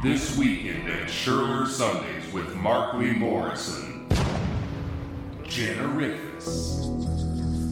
[0.00, 4.06] This weekend at Schurler Sundays with Mark Lee Morrison.
[5.42, 6.84] Generificus.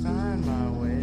[0.03, 0.96] find my way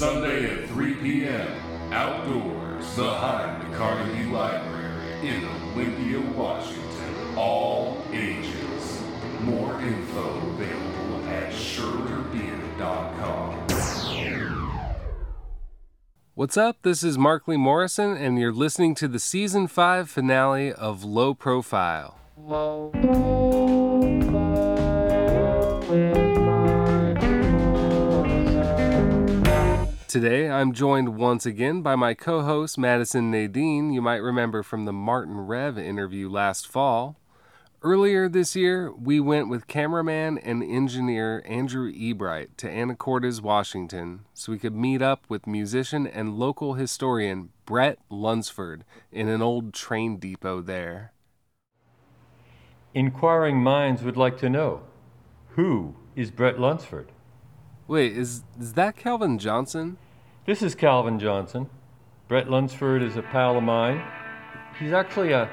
[0.00, 1.92] Sunday at 3 p.m.
[1.92, 7.36] Outdoors behind the Carnegie Library in Olympia, Washington.
[7.36, 9.02] All ages.
[9.42, 13.66] More info available at ShirleyBeer.com.
[16.32, 16.78] What's up?
[16.80, 21.34] This is Mark Lee Morrison, and you're listening to the season 5 finale of Low
[21.34, 22.16] Profile.
[30.10, 34.84] Today, I'm joined once again by my co host, Madison Nadine, you might remember from
[34.84, 37.20] the Martin Rev interview last fall.
[37.80, 44.50] Earlier this year, we went with cameraman and engineer Andrew Ebright to Anacortes, Washington, so
[44.50, 50.16] we could meet up with musician and local historian Bret Lunsford in an old train
[50.16, 51.12] depot there.
[52.94, 54.82] Inquiring minds would like to know
[55.50, 57.12] who is Bret Lunsford?
[57.90, 59.96] Wait, is, is that Calvin Johnson?
[60.46, 61.68] This is Calvin Johnson.
[62.28, 64.00] Bret Lunsford is a pal of mine.
[64.78, 65.50] He's actually a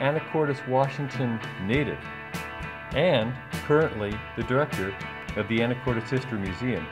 [0.00, 2.00] Anacortes, Washington native
[2.96, 3.32] and
[3.64, 4.92] currently the director
[5.36, 6.84] of the Anacortes History Museum,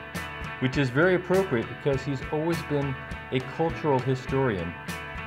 [0.61, 2.95] which is very appropriate because he's always been
[3.33, 4.73] a cultural historian.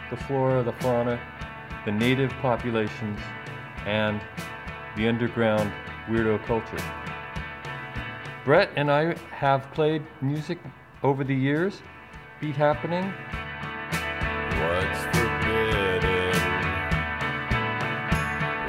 [0.09, 1.21] The flora, the fauna,
[1.85, 3.21] the native populations,
[3.85, 4.23] and
[4.97, 5.71] the underground
[6.09, 7.08] weirdo culture.
[8.49, 10.59] Bret and I have played music
[11.03, 11.83] over the years.
[12.41, 13.13] Beat Happening,
[14.63, 16.33] What's forbidden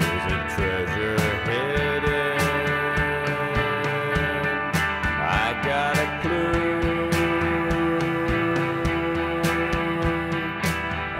[0.02, 1.18] is a treasure
[1.48, 2.40] hidden.
[5.16, 7.08] I got a clue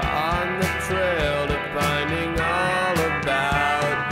[0.04, 4.12] on the trail to finding all about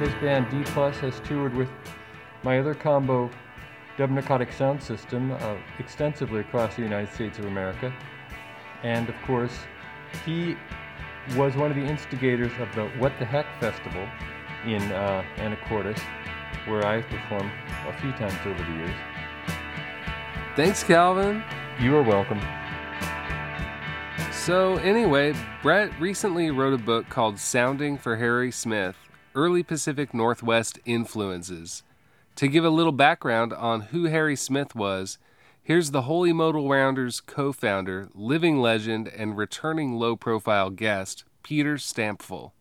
[0.00, 0.06] you.
[0.06, 1.68] his band D Plus has toured with
[2.42, 3.30] my other combo,
[3.96, 7.92] Dub Narcotic Sound System, uh, extensively across the United States of America.
[8.82, 9.56] And of course,
[10.24, 10.56] he
[11.36, 14.06] was one of the instigators of the What the Heck Festival
[14.66, 16.00] in uh, Anacortes,
[16.66, 17.50] where I've performed
[17.86, 18.96] a few times over the years.
[20.56, 21.42] Thanks, Calvin.
[21.80, 22.40] You are welcome.
[24.32, 28.96] So, anyway, Bret recently wrote a book called Sounding for Harry Smith
[29.34, 31.84] Early Pacific Northwest Influences.
[32.36, 35.18] To give a little background on who Harry Smith was,
[35.62, 41.74] here's the Holy Modal Rounders co founder, living legend, and returning low profile guest, Peter
[41.76, 42.52] Stampfel.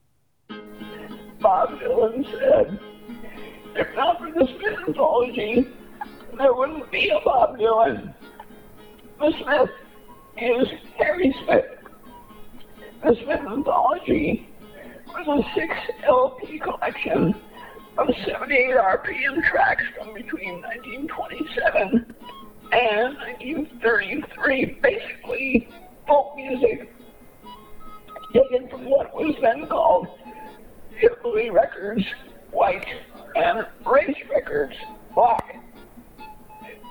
[1.40, 2.80] Bob Dylan said,
[3.76, 5.68] if not for the Smith anthology,
[6.38, 8.14] there wouldn't be a Bob Dylan.
[9.20, 9.70] The Smith
[10.38, 10.68] is
[10.98, 11.66] Harry Smith.
[13.04, 14.50] The Smith anthology
[15.08, 15.74] was a six
[16.04, 17.36] LP collection
[17.98, 22.16] of 78 RPM tracks from between 1927
[22.72, 25.70] and 1933, basically
[26.08, 26.94] folk music.
[28.34, 30.08] Taken from what was then called
[30.96, 32.06] Hillbilly Records,
[32.52, 32.88] White,
[33.36, 34.76] and Race Records,
[35.14, 35.58] Black.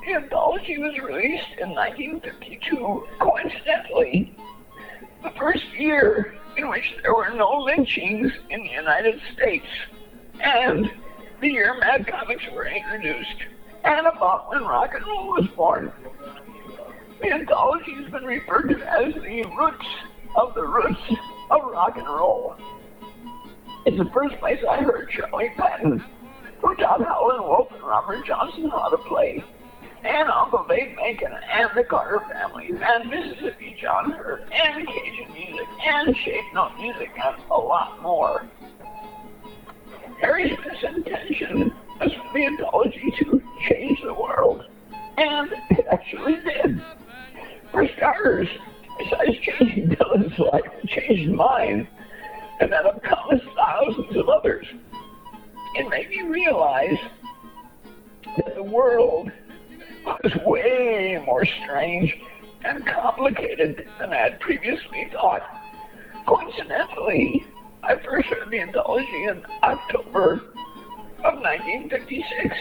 [0.06, 4.37] The anthology was released in 1952, coincidentally,
[5.22, 9.67] the first year in which there were no lynchings in the United States,
[10.42, 10.90] and
[11.40, 13.44] the year Mad Comics were introduced,
[13.84, 15.92] and about when rock and roll was born.
[17.20, 19.86] The anthology has been referred to as the roots
[20.36, 21.00] of the roots
[21.50, 22.56] of rock and roll.
[23.87, 26.02] It's the first place I heard Charlie Patton,
[26.60, 29.43] who taught Howlin' Wolf and Robert Johnson how to play,
[30.04, 35.66] and Uncle Dave Macon, and the Carter families, and Mississippi John Hurt, and Cajun music,
[35.86, 38.48] and shape note music, and a lot more.
[40.20, 44.64] Harry Smith's intention was for the anthology to change the world,
[45.17, 46.82] and it actually did.
[47.72, 48.49] For starters,
[48.99, 51.88] besides changing Dylan's life, it changed mine,
[52.61, 54.67] and that of countless thousands of others.
[55.76, 56.99] It made me realize
[58.37, 59.31] that the world
[60.05, 62.14] was way more strange
[62.64, 65.43] and complicated than I had previously thought.
[66.26, 67.46] Coincidentally,
[67.82, 70.35] I first heard the anthology in October
[71.25, 72.55] of 1956.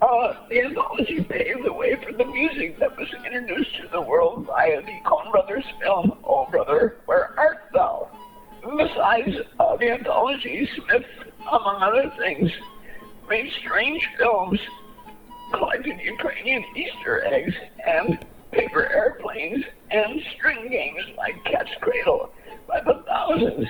[0.00, 4.46] Uh, the anthology paved the way for the music that was introduced to the world
[4.46, 8.08] via the Coen Brothers film, Oh Brother, Where Art Thou?
[8.62, 11.04] Besides uh, the anthology, Smith,
[11.50, 12.50] among other things,
[13.28, 14.58] made strange films,
[15.54, 17.54] collected Ukrainian Easter eggs,
[17.86, 22.30] and paper airplanes, and string games like Cat's Cradle
[22.68, 23.66] by the thousands.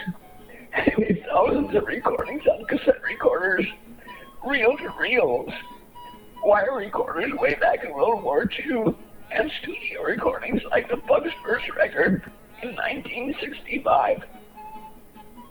[0.77, 3.65] Made thousands of recordings on cassette recorders,
[4.47, 5.51] reel to reels,
[6.45, 8.95] wire recorders way back in World War II,
[9.31, 12.31] and studio recordings like the Fugs first record
[12.63, 14.19] in 1965.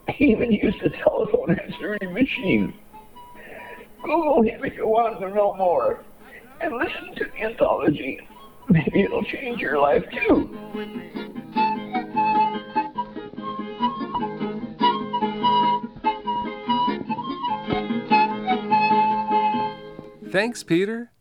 [0.09, 2.73] He even used a telephone answering machine.
[4.03, 6.03] Google him if you want to know more.
[6.61, 8.19] And listen to the anthology.
[8.69, 11.34] Maybe it'll change your life too.
[20.35, 21.11] Thanks, Peter.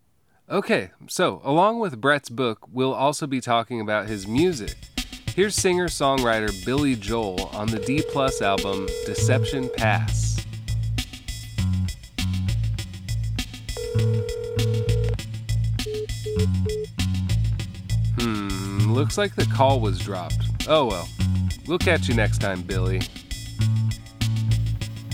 [0.50, 4.74] Okay, so along with Bret's book, we'll also be talking about his music.
[5.36, 10.44] Here's singer songwriter Billy Joel on the D Plus album Deception Pass.
[18.18, 20.66] Hmm, looks like the call was dropped.
[20.66, 21.08] Oh well.
[21.68, 23.00] We'll catch you next time, Billy.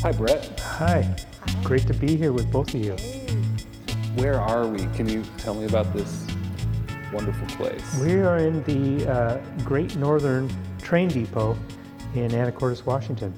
[0.01, 0.59] Hi, Brett.
[0.59, 1.15] Hi.
[1.63, 2.97] Great to be here with both of you.
[4.17, 4.87] Where are we?
[4.97, 6.27] Can you tell me about this
[7.13, 7.99] wonderful place?
[8.01, 11.57] We are in the uh, Great Northern Train Depot
[12.15, 13.33] in Anacortes, Washington.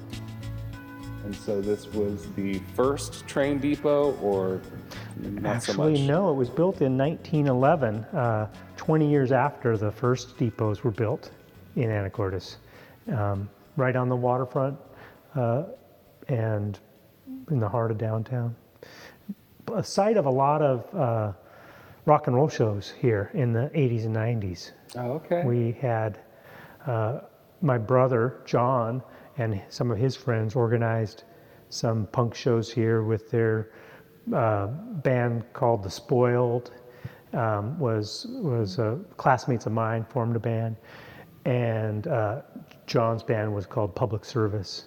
[1.25, 4.61] And so this was the first train depot, or
[5.21, 6.01] so Actually, much?
[6.01, 11.31] no, it was built in 1911, uh, 20 years after the first depots were built
[11.75, 12.57] in Anacortes,
[13.15, 14.77] um, right on the waterfront
[15.35, 15.63] uh,
[16.27, 16.79] and
[17.49, 18.55] in the heart of downtown.
[19.71, 21.33] A site of a lot of uh,
[22.05, 24.71] rock and roll shows here in the 80s and 90s.
[24.95, 25.43] Oh, okay.
[25.45, 26.19] We had
[26.85, 27.21] uh,
[27.61, 29.01] my brother John
[29.37, 31.23] and some of his friends organized
[31.69, 33.71] some punk shows here with their
[34.33, 36.71] uh, band called The Spoiled.
[37.33, 40.75] Um, was was uh, classmates of mine formed a band,
[41.45, 42.41] and uh,
[42.85, 44.85] John's band was called Public Service,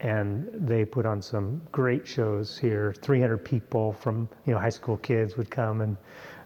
[0.00, 2.94] and they put on some great shows here.
[3.00, 5.96] 300 people from you know high school kids would come and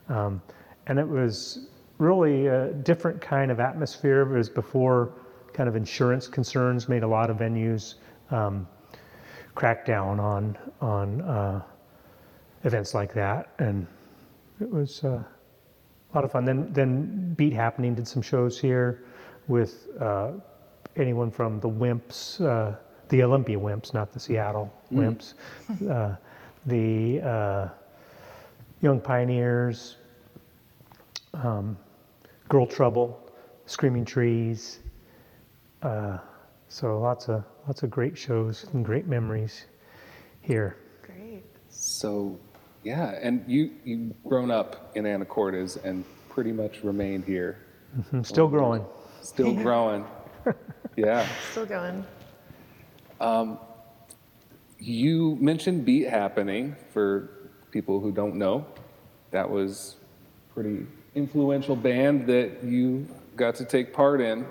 [0.09, 0.43] um,
[0.87, 1.69] and it was
[1.99, 4.23] really a different kind of atmosphere.
[4.23, 5.13] It was before
[5.53, 7.95] kind of insurance concerns made a lot of venues
[8.31, 8.67] um,
[9.55, 11.63] crack down on on uh,
[12.65, 13.87] events like that, and
[14.61, 16.45] it was uh, a lot of fun.
[16.45, 19.05] Then then Beat Happening did some shows here
[19.49, 20.33] with uh,
[20.97, 22.77] anyone from the Wimps, uh,
[23.11, 25.35] the Olympia Wimps, not the Seattle Wimps,
[25.91, 26.17] uh,
[26.67, 27.69] the uh,
[28.81, 29.97] Young Pioneers,
[31.35, 31.77] um,
[32.49, 33.21] Girl Trouble,
[33.67, 34.79] Screaming Trees.
[35.83, 36.19] Uh,
[36.69, 39.65] so lots of lots of great shows and great memories
[40.41, 40.77] here.
[41.03, 41.43] Great.
[41.69, 42.39] So,
[42.85, 47.59] yeah, and you you've grown up in Anacortes and pretty much remained here,
[48.13, 48.85] I'm still growing.
[49.21, 50.05] still growing.
[50.97, 51.27] yeah.
[51.51, 52.05] Still going.
[53.21, 53.59] Um,
[54.79, 58.67] you mentioned Beat Happening for people who don't know.
[59.31, 59.97] That was
[60.55, 64.47] pretty influential band that you got to take part in.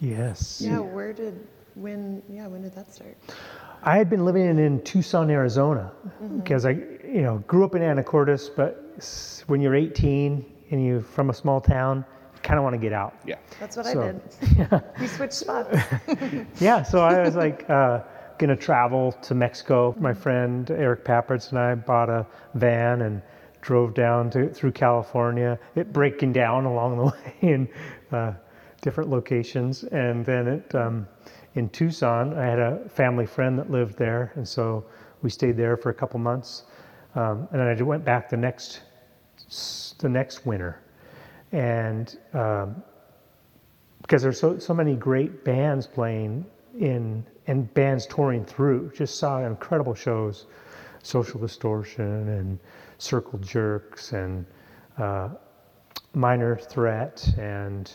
[0.00, 0.60] Yes.
[0.64, 3.16] Yeah, where did, when, yeah, when did that start?
[3.82, 6.38] I had been living in, in Tucson, Arizona, mm-hmm.
[6.38, 8.84] because I, you know, grew up in Anacortes, but
[9.46, 12.92] when you're 18 and you're from a small town, you kind of want to get
[12.92, 13.14] out.
[13.26, 13.36] Yeah.
[13.60, 14.82] That's what So- I did.
[15.00, 15.76] We switched spots.
[16.60, 18.00] Yeah, so I was like uh,
[18.38, 19.94] gonna travel to Mexico.
[19.98, 23.22] My friend Eric Papperts and I bought a van and
[23.60, 25.58] drove down to, through California.
[25.74, 27.68] It breaking down along the way in
[28.12, 28.32] uh,
[28.80, 31.06] different locations, and then it um,
[31.54, 32.34] in Tucson.
[32.38, 34.84] I had a family friend that lived there, and so
[35.22, 36.64] we stayed there for a couple months,
[37.16, 38.80] um, and then I went back the next
[39.98, 40.80] the next winter,
[41.52, 42.18] and.
[42.32, 42.82] Um,
[44.02, 46.46] because there's so, so many great bands playing
[46.78, 48.90] in and bands touring through.
[48.94, 50.46] Just saw incredible shows,
[51.02, 52.58] Social Distortion and
[52.98, 54.46] Circle Jerks and
[54.96, 55.28] uh,
[56.14, 57.90] Minor Threat and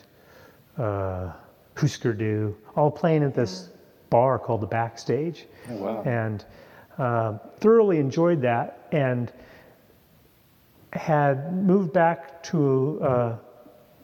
[0.78, 1.32] uh,
[1.76, 3.70] Husker Du, all playing at this
[4.10, 5.48] bar called the Backstage.
[5.72, 6.04] Oh, wow.
[6.04, 6.46] And
[7.00, 9.32] uh, thoroughly enjoyed that and
[10.94, 13.38] had moved back to uh,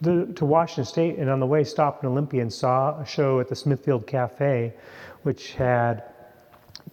[0.02, 3.40] the, to Washington State, and on the way stopped in Olympia and saw a show
[3.40, 4.74] at the Smithfield Cafe,
[5.24, 6.04] which had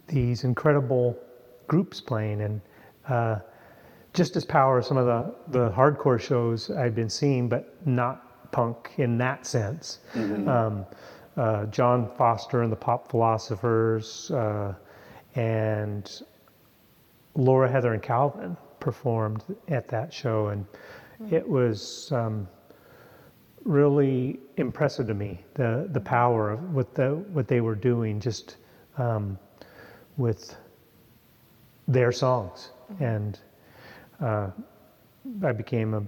[0.06, 1.18] these incredible
[1.66, 2.60] groups playing, and
[3.08, 3.38] uh,
[4.12, 8.50] just as power as some of the, the hardcore shows I'd been seeing, but not
[8.52, 10.00] punk in that sense.
[10.48, 10.86] Um,
[11.36, 14.74] uh, John Foster and the Pop Philosophers, uh,
[15.34, 16.22] and
[17.34, 20.66] Laura, Heather, and Calvin performed at that show, and
[21.30, 22.48] it was um,
[23.64, 28.56] really impressive to me the the power of what the what they were doing just
[28.98, 29.38] um,
[30.16, 30.56] with
[31.88, 33.38] their songs, and
[34.20, 34.50] uh,
[35.42, 36.02] I became a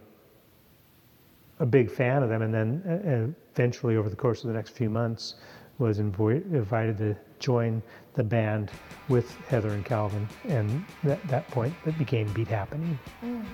[1.61, 4.71] a big fan of them, and then uh, eventually over the course of the next
[4.71, 5.35] few months
[5.79, 7.83] was invo- invited to join
[8.15, 8.71] the band
[9.09, 12.99] with Heather and Calvin, and at that point it became Beat Happening.
[13.25, 13.45] Mm.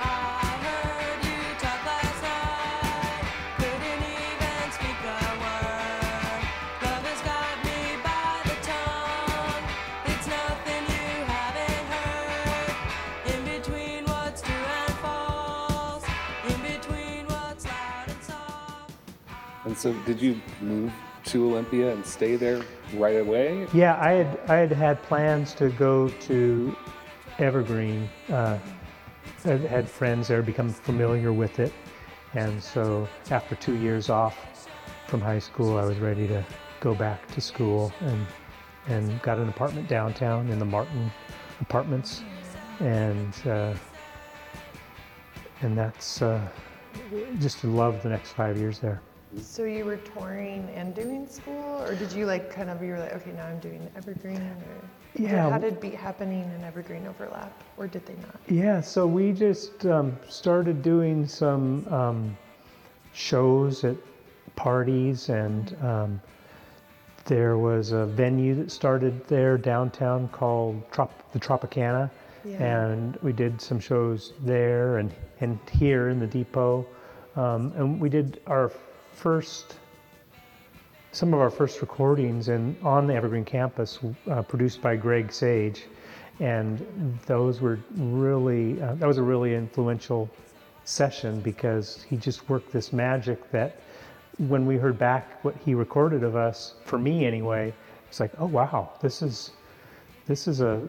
[0.00, 0.04] I
[0.66, 3.24] heard you talk last night.
[3.56, 6.42] Couldn't even speak a word.
[6.84, 9.64] Love has got me by the tongue.
[10.12, 12.76] It's nothing you haven't heard.
[13.34, 16.04] In between what's true and false.
[16.48, 18.92] In between what's loud and soft.
[19.64, 20.92] And so, did you move
[21.26, 22.62] to Olympia and stay there
[22.94, 23.66] right away?
[23.72, 26.76] Yeah, I had I had had plans to go to
[27.38, 28.08] Evergreen.
[28.30, 28.58] Uh,
[29.44, 31.72] I had friends there, become familiar with it,
[32.34, 34.68] and so after two years off
[35.06, 36.44] from high school, I was ready to
[36.80, 38.26] go back to school and
[38.88, 41.10] and got an apartment downtown in the Martin
[41.60, 42.22] Apartments,
[42.80, 43.74] and uh,
[45.62, 46.46] and that's uh,
[47.38, 49.00] just loved the next five years there.
[49.40, 52.98] So you were touring and doing school, or did you like kind of you were
[52.98, 54.88] like, okay, now I'm doing Evergreen, or
[55.20, 55.50] Yeah.
[55.50, 58.36] How did Beat Happening and Evergreen overlap, or did they not?
[58.48, 62.36] Yeah, so we just um, started doing some um,
[63.12, 63.96] shows at
[64.54, 66.20] parties, and um,
[67.26, 72.08] there was a venue that started there downtown called Trop- the Tropicana,
[72.44, 72.62] Yeah.
[72.64, 76.86] and we did some shows there and, and here in the depot.
[77.34, 78.70] Um, and we did our
[79.16, 79.78] first
[81.16, 83.98] some of our first recordings in, on the Evergreen campus,
[84.30, 85.84] uh, produced by Greg Sage,
[86.40, 90.28] and those were really uh, that was a really influential
[90.84, 93.80] session because he just worked this magic that
[94.36, 97.72] when we heard back what he recorded of us, for me anyway,
[98.08, 99.52] it's like, oh wow, this is
[100.26, 100.86] this is a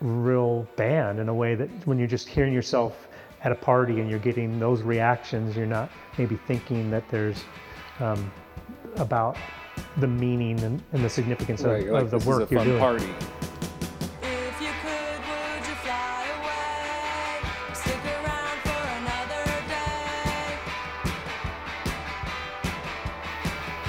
[0.00, 3.06] real band in a way that when you're just hearing yourself
[3.44, 7.44] at a party and you're getting those reactions, you're not maybe thinking that there's
[8.00, 8.30] um,
[8.96, 9.36] about
[9.98, 12.50] the meaning and, and the significance Right, of, you're like, of the this work is
[12.50, 12.78] a you're fun doing.
[12.80, 13.04] party.
[14.22, 17.74] If you could, would you fly away?
[17.74, 20.58] Stick around for another day.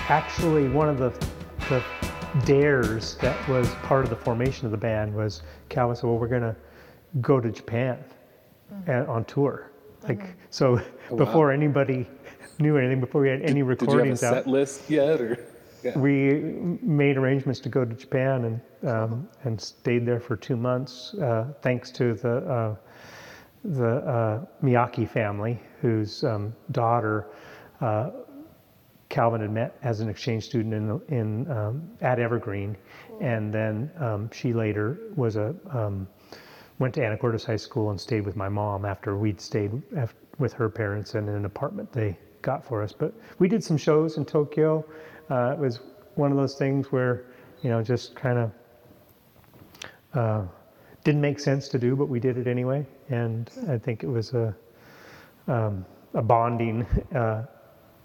[0.10, 1.10] Actually, one of the,
[1.70, 1.84] the
[2.46, 6.28] dares that was part of the formation of the band was Calvin said, "Well, we're
[6.28, 6.56] gonna
[7.22, 8.04] go to Japan
[8.88, 9.72] and, on tour."
[10.08, 12.08] Like so, Oh, before anybody
[12.60, 15.22] knew anything, before we had any Did you have a recordings out, set list yet,
[15.22, 15.46] or?
[15.84, 16.00] Yeah.
[16.00, 16.32] we
[16.82, 18.46] made arrangements to go to Japan
[18.82, 22.76] and um, and stayed there for two months, uh, thanks to the uh,
[23.66, 27.28] the uh, Miyake family, whose um, daughter
[27.82, 28.12] uh,
[29.10, 32.78] Calvin had met as an exchange student in in um, at Evergreen,
[33.20, 36.08] and then um, she later was a um,
[36.80, 39.72] went to Anacortes High School and stayed with my mom after we'd stayed
[40.40, 42.92] with her parents in an apartment they got for us.
[42.92, 44.86] But we did some shows in Tokyo.
[45.30, 45.80] Uh, it was
[46.16, 47.26] one of those things where,
[47.62, 48.52] you know, just kind of
[50.14, 50.44] uh,
[51.04, 52.86] didn't make sense to do, but we did it anyway.
[53.10, 54.56] And I think it was a
[55.48, 57.44] um, a bonding uh,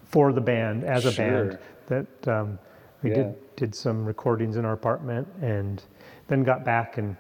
[0.05, 2.59] for the band as a band that um,
[3.03, 3.17] we Yeah.
[3.17, 5.83] did did some recordings in our apartment and
[6.29, 7.17] then got back and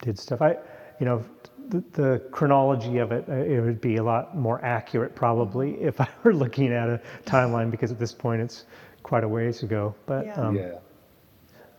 [0.00, 0.42] did stuff.
[0.42, 0.56] I,
[1.00, 1.24] you know,
[1.68, 6.00] the, the chronology of it, uh, it would be a lot more accurate probably if
[6.00, 8.64] I were looking at a timeline because at this point it's
[9.02, 9.94] quite a ways ago.
[10.06, 10.34] But Yeah.
[10.34, 10.78] um, yeah.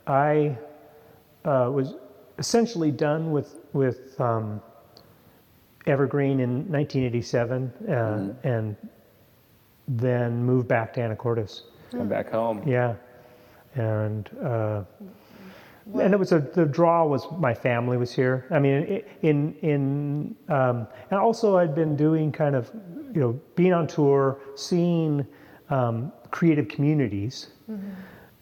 [0.08, 0.58] I
[1.46, 1.96] uh, was
[2.38, 4.62] essentially done with with um,
[5.88, 8.76] Evergreen in 1987, uh, and
[9.88, 11.64] then moved back to Anacortes.
[11.92, 12.64] Come back home.
[12.68, 12.96] Yeah,
[13.76, 14.84] and uh,
[15.94, 18.46] and it was a the draw was my family was here.
[18.50, 22.72] I mean, in in um, and also I'd been doing kind of
[23.14, 25.26] you know being on tour, seeing
[25.70, 27.48] um, creative communities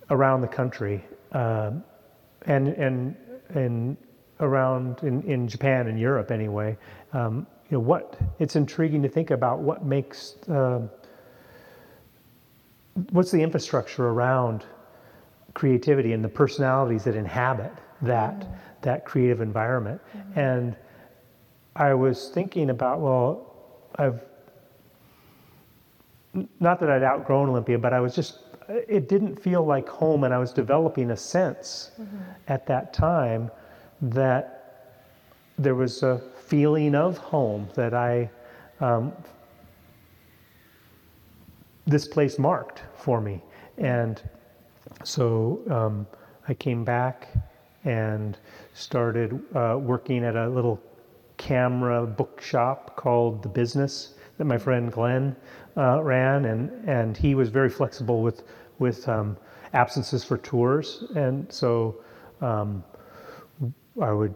[0.09, 1.83] around the country, um,
[2.45, 3.15] and and
[3.49, 3.97] and
[4.39, 6.77] around in, in Japan and Europe anyway,
[7.13, 10.89] um, you know, what it's intriguing to think about what makes um
[13.11, 14.65] what's the infrastructure around
[15.53, 18.53] creativity and the personalities that inhabit that mm-hmm.
[18.81, 20.01] that creative environment.
[20.15, 20.39] Mm-hmm.
[20.39, 20.75] And
[21.75, 23.55] I was thinking about well,
[23.97, 24.21] I've
[26.59, 30.33] not that I'd outgrown Olympia, but I was just it didn't feel like home, and
[30.33, 32.17] I was developing a sense mm-hmm.
[32.47, 33.51] at that time
[34.01, 34.59] that
[35.57, 38.29] there was a feeling of home that I
[38.79, 39.13] um,
[41.85, 43.41] this place marked for me,
[43.77, 44.21] and
[45.03, 46.07] so um,
[46.47, 47.29] I came back
[47.83, 48.37] and
[48.73, 50.81] started uh, working at a little
[51.37, 55.35] camera bookshop called The Business that my friend Glenn
[55.77, 58.43] uh, ran, and and he was very flexible with
[58.79, 59.37] with um,
[59.73, 62.01] absences for tours, and so
[62.41, 62.83] um,
[64.01, 64.35] I would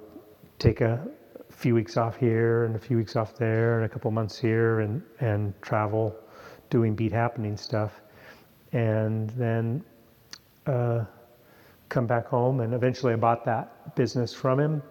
[0.60, 1.08] take a
[1.50, 4.82] few weeks off here and a few weeks off there and a couple months here
[4.82, 6.16] and and travel
[6.70, 8.02] doing beat happening stuff.
[8.74, 9.84] And then
[10.68, 11.06] uh,
[11.90, 14.82] come back home and eventually I bought that business from him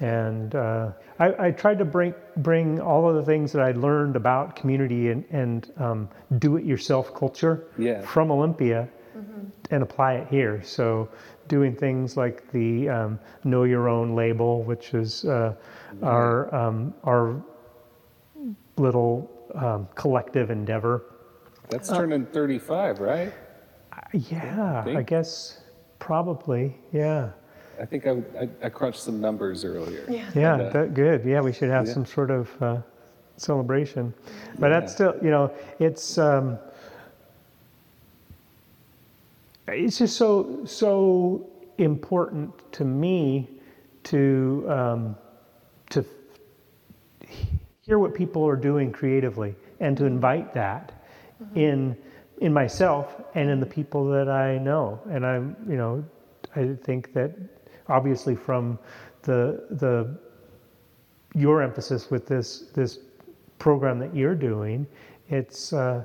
[0.00, 4.14] and uh, I, I tried to bring bring all of the things that I learned
[4.16, 8.02] about community and, and um, do-it-yourself culture Yeah.
[8.02, 8.88] from Olympia
[9.70, 10.62] and apply it here.
[10.62, 11.08] So
[11.48, 15.54] doing things like the um, Know Your Own label, which is uh,
[16.02, 17.42] our um, our
[18.76, 21.04] little um, collective endeavor.
[21.68, 23.32] That's turning 35, right?
[24.12, 25.08] Yeah, I think.
[25.08, 25.60] guess
[25.98, 26.76] probably.
[26.92, 27.30] Yeah,
[27.80, 30.04] I think I, I, I crunched some numbers earlier.
[30.08, 30.30] Yeah.
[30.34, 31.24] yeah, And, uh, that, good.
[31.24, 31.92] Yeah, we should have Yeah.
[31.94, 32.80] some sort of uh,
[33.36, 34.14] celebration.
[34.58, 36.58] But that's still, you know, it's um,
[39.68, 41.48] it's just so so
[41.78, 43.48] important to me
[44.04, 45.16] to um,
[45.90, 46.04] to
[47.82, 50.92] hear what people are doing creatively and to invite that
[51.54, 51.96] in
[52.40, 55.00] in myself and in the people that I know.
[55.10, 56.04] And I'm, you know,
[56.54, 57.32] I think that
[57.88, 58.78] obviously from
[59.22, 60.18] the the
[61.34, 62.98] your emphasis with this this
[63.58, 64.86] program that you're doing,
[65.28, 66.04] it's uh,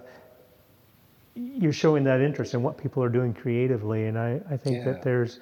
[1.36, 4.86] you're showing that interest in what people are doing creatively, and I, I think Yeah.
[4.92, 5.40] that there's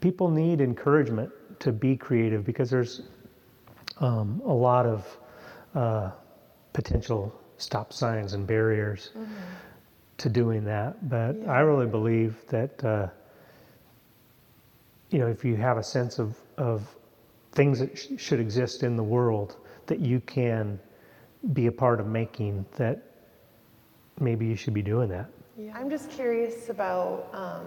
[0.00, 3.02] people need encouragement to be creative because there's
[4.00, 5.18] um, a lot of
[5.74, 6.10] uh,
[6.72, 9.10] potential stop signs and barriers
[10.18, 11.08] to doing that.
[11.08, 13.08] But I really believe that uh,
[15.10, 16.94] you know if you have a sense of of
[17.52, 20.78] things that sh- should exist in the world that you can
[21.52, 23.02] be a part of making, that
[24.20, 25.30] maybe you should be doing that.
[25.56, 25.72] Yeah.
[25.74, 27.66] I'm just curious about, um,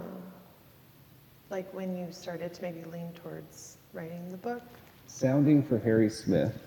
[1.50, 4.62] like, when you started to maybe lean towards writing the book.
[5.08, 6.58] Sounding for Harry Smith,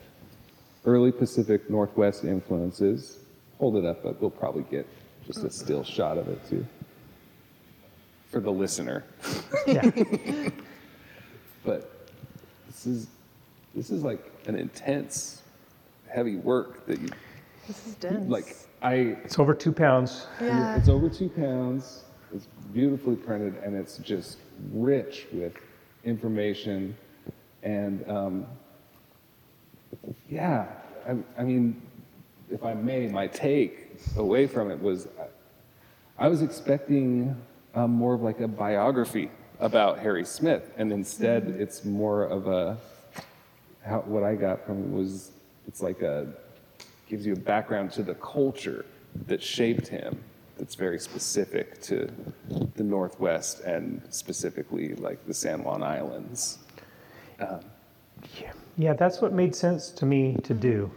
[0.84, 3.18] early Pacific Northwest influences.
[3.58, 4.86] Hold it up, but we'll probably get
[5.26, 6.64] just a still shot of it too.
[8.30, 9.04] For the listener.
[9.66, 9.90] Yeah.
[11.64, 11.90] But
[12.66, 13.06] this is
[13.74, 15.40] this is like an intense,
[16.08, 17.08] heavy work that you
[17.66, 18.28] This is dense.
[18.28, 18.56] like.
[18.82, 20.26] I it's over two pounds.
[20.40, 20.76] yeah.
[20.76, 22.02] It's over two pounds.
[22.34, 24.36] It's beautifully printed, and it's just
[24.72, 25.54] rich with
[26.04, 26.94] information.
[27.62, 28.46] And um,
[30.28, 30.66] yeah,
[31.08, 31.80] I, I mean,
[32.50, 33.83] if I may, my take
[34.16, 35.08] away from it was
[36.18, 37.36] I, was expecting
[37.74, 39.30] um, more of like a biography
[39.60, 42.76] about Harry Smith, and instead, it's more of a
[43.84, 45.32] how, what I got from it was
[45.66, 46.26] it's like a
[47.08, 48.84] gives you a background to the culture
[49.26, 50.18] that shaped him
[50.58, 52.10] that's very specific to
[52.76, 56.58] the Northwest and specifically like the San Juan Islands.
[58.76, 60.90] Yeah, that's what made sense to me to do.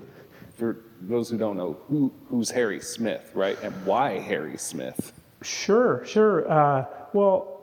[0.55, 3.57] For those who don't know, who, who's Harry Smith, right?
[3.63, 5.13] And why Harry Smith?
[5.41, 6.49] Sure, sure.
[6.51, 7.61] Uh, well,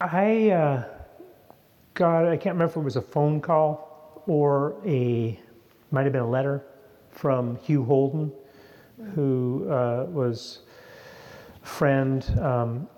[0.00, 0.84] I uh,
[1.94, 5.38] got, I can't remember if it was a phone call or a,
[5.90, 6.64] might have been a letter
[7.10, 8.32] from Hugh Holden,
[9.14, 10.60] who uh, was
[11.62, 12.88] a friend um,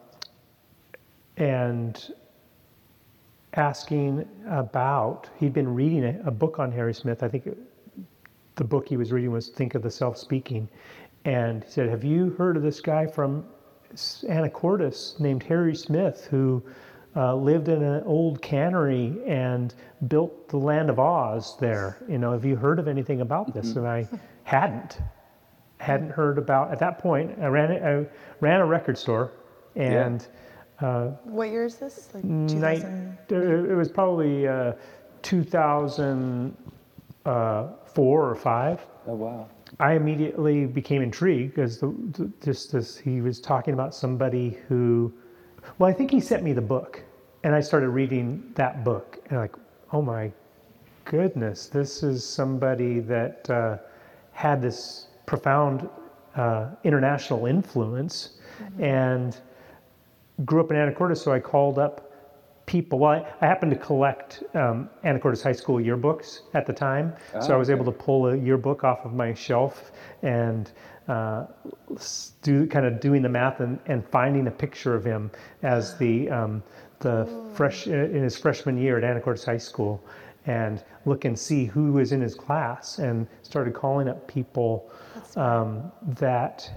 [1.36, 2.12] and
[3.54, 7.22] asking about, he'd been reading a, a book on Harry Smith.
[7.22, 7.58] I think it,
[8.56, 10.68] the book he was reading was Think of the Self Speaking.
[11.24, 13.44] And he said, Have you heard of this guy from
[13.94, 16.62] Anacortes named Harry Smith who
[17.14, 19.74] uh, lived in an old cannery and
[20.08, 21.98] built the land of Oz there?
[22.08, 23.76] You know, have you heard of anything about this?
[23.76, 24.08] And I
[24.44, 24.98] hadn't.
[25.78, 28.06] Hadn't heard about, at that point, I ran, a- I
[28.40, 29.32] ran a record store
[29.74, 30.26] and
[31.24, 32.08] What year is this?
[32.14, 32.80] Like night,
[33.28, 33.70] 2000?
[33.70, 34.72] it was probably uh,
[35.22, 36.56] 2000,
[37.24, 38.84] uh, four or five.
[39.06, 39.48] Oh wow.
[39.80, 45.12] I immediately became intrigued because the, the, just as he was talking about somebody who,
[45.78, 47.02] well, I think he sent me the book,
[47.42, 49.54] and I started reading that book, and like,
[49.92, 50.30] oh my
[51.04, 53.78] goodness, this is somebody that uh,
[54.32, 55.88] had this profound
[56.36, 58.34] uh, international influence,
[58.78, 59.38] and
[60.44, 62.11] grew up in Anacortes, so I called up
[62.72, 62.98] people.
[62.98, 67.52] Well, I, I happened to collect um, Anacortes High School yearbooks at the time, so
[67.52, 70.72] I was able to pull a yearbook off of my shelf and
[71.06, 71.44] uh,
[72.40, 75.30] do kind of doing the math and, and finding a picture of him
[75.62, 76.62] as the um,
[77.00, 80.02] the fresh in his freshman year at Anacortes High School,
[80.46, 84.90] and look and see who was in his class, and started calling up people
[85.36, 86.70] um, that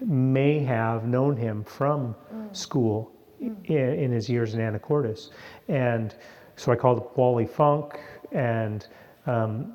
[0.00, 2.16] may have known him from
[2.52, 5.30] school in, in his years in Anacortes.
[5.68, 6.14] And
[6.56, 7.98] so I called up Wally Funk
[8.32, 8.86] and
[9.26, 9.74] um,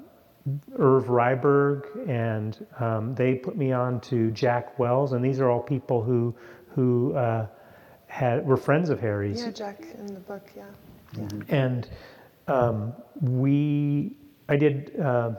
[0.77, 5.13] Irv Ryberg, and um, they put me on to Jack Wells.
[5.13, 6.35] And these are all people who,
[6.69, 7.47] who uh,
[8.07, 9.41] had, were friends of Harry's.
[9.41, 10.65] Yeah, Jack in the book, yeah.
[11.49, 11.89] And
[12.47, 14.11] um, we,
[14.49, 15.31] I did uh,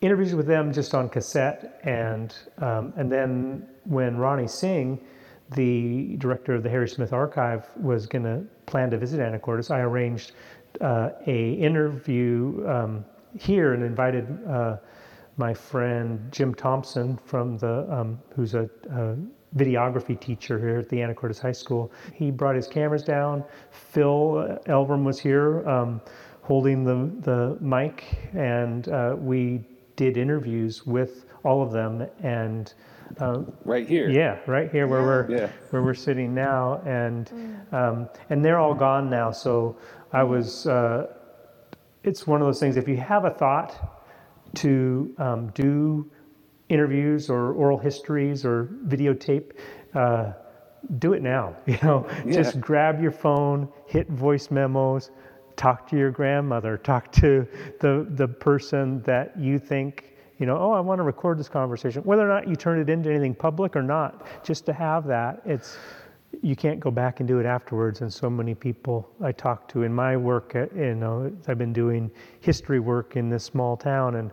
[0.00, 5.00] interviews with them just on cassette, and um, and then when Rani Singh,
[5.52, 9.80] the director of the Harry Smith Archive, was going to plan to visit Anacortes, I
[9.80, 10.32] arranged
[10.80, 13.04] uh, a interview um,
[13.38, 14.76] here and invited uh,
[15.36, 19.16] my friend Jim Thompson from the um, who's a, a
[19.56, 21.90] videography teacher here at the Anacortes High School.
[22.12, 23.44] He brought his cameras down.
[23.70, 26.00] Phil Elverum was here um,
[26.42, 29.64] holding the, the mic, and uh, we
[29.96, 32.06] did interviews with all of them.
[32.22, 32.72] And
[33.20, 34.08] uh, Right here.
[34.08, 35.48] yeah, right here where we're Yeah.
[35.70, 37.30] where we're sitting now, and
[37.72, 39.30] um, and they're all gone now.
[39.30, 39.76] So
[40.12, 40.66] I was.
[40.66, 41.14] Uh,
[42.04, 42.76] it's one of those things.
[42.76, 43.94] If you have a thought
[44.56, 46.10] to um, do
[46.68, 49.52] interviews or oral histories or videotape,
[49.94, 50.32] uh,
[50.98, 51.56] do it now.
[51.66, 55.10] You know, just grab your phone, hit voice memos,
[55.56, 57.46] talk to your grandmother, talk to
[57.80, 60.14] the the person that you think.
[60.38, 62.02] You know, oh, I want to record this conversation.
[62.04, 65.42] Whether or not you turn it into anything public or not, just to have that,
[65.44, 65.76] it's
[66.42, 68.02] you can't go back and do it afterwards.
[68.02, 71.72] And so many people I talk to in my work, uh, you know, I've been
[71.72, 74.30] doing history work in this small town, and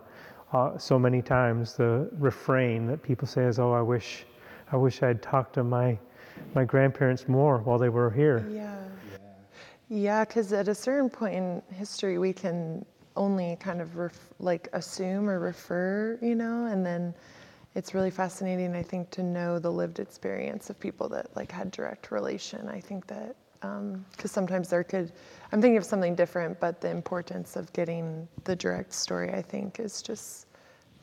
[0.54, 4.26] uh, so many times the refrain that people say is, "Oh, I wish,
[4.72, 5.98] I wish I'd talked to my
[6.54, 8.78] my grandparents more while they were here." Yeah.
[9.88, 14.68] Yeah, because at a certain point in history, we can only kind of ref- like
[14.74, 17.14] assume or refer, you know, and then
[17.76, 21.72] it's really fascinating, I think, to know the lived experience of people that like had
[21.72, 22.70] direct relation.
[22.70, 25.12] I think that um, because sometimes there could,
[25.52, 29.80] I'm thinking of something different, but the importance of getting the direct story, I think,
[29.80, 30.45] is just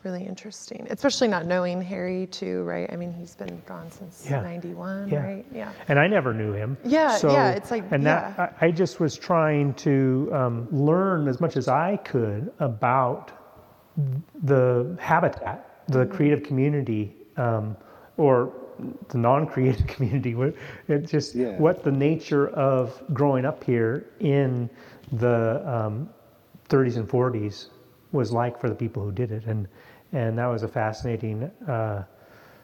[0.04, 0.86] really interesting.
[0.90, 2.90] Especially not knowing Harry too, right?
[2.92, 4.40] I mean, he's been gone since Yeah.
[4.42, 5.24] '91, Yeah.
[5.24, 5.46] right?
[5.52, 5.72] Yeah.
[5.88, 6.76] And I never knew him.
[6.84, 11.28] Yeah, So, yeah, it's like- and that I, I just was trying to um, learn
[11.28, 13.30] as much as I could about
[14.42, 16.14] the habitat, the Mm-hmm.
[16.16, 17.76] creative community, um,
[18.16, 18.52] or
[19.08, 20.34] the non-creative community.
[20.34, 20.54] what-
[20.88, 21.56] It just Yeah.
[21.58, 24.68] what the nature of growing up here in
[25.12, 26.08] the um,
[26.68, 27.68] 30s and 40s
[28.12, 29.66] was like for the people who did it, and
[30.12, 31.50] and that was a fascinating.
[31.66, 32.04] Uh,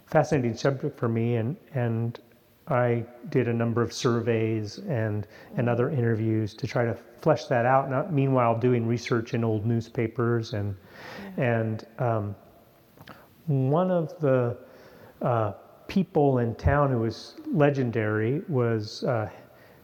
[0.09, 2.21] fascinating subject for me and and
[2.69, 7.65] I did a number of surveys and and other interviews to try to flesh that
[7.65, 7.91] out.
[7.91, 10.77] Now, meanwhile, doing research in old newspapers and
[11.37, 12.35] and um,
[13.47, 14.57] one of the
[15.23, 15.53] uh,
[15.87, 19.31] people in town who was legendary was uh,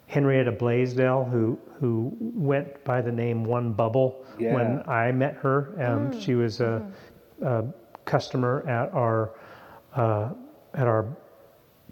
[0.06, 4.54] Henrietta Blaisdell, who who went by the name One Bubble yeah.
[4.54, 5.74] when I met her.
[5.82, 7.13] Um, She was a, a
[8.04, 9.32] customer at our
[9.94, 10.30] uh,
[10.74, 11.06] at our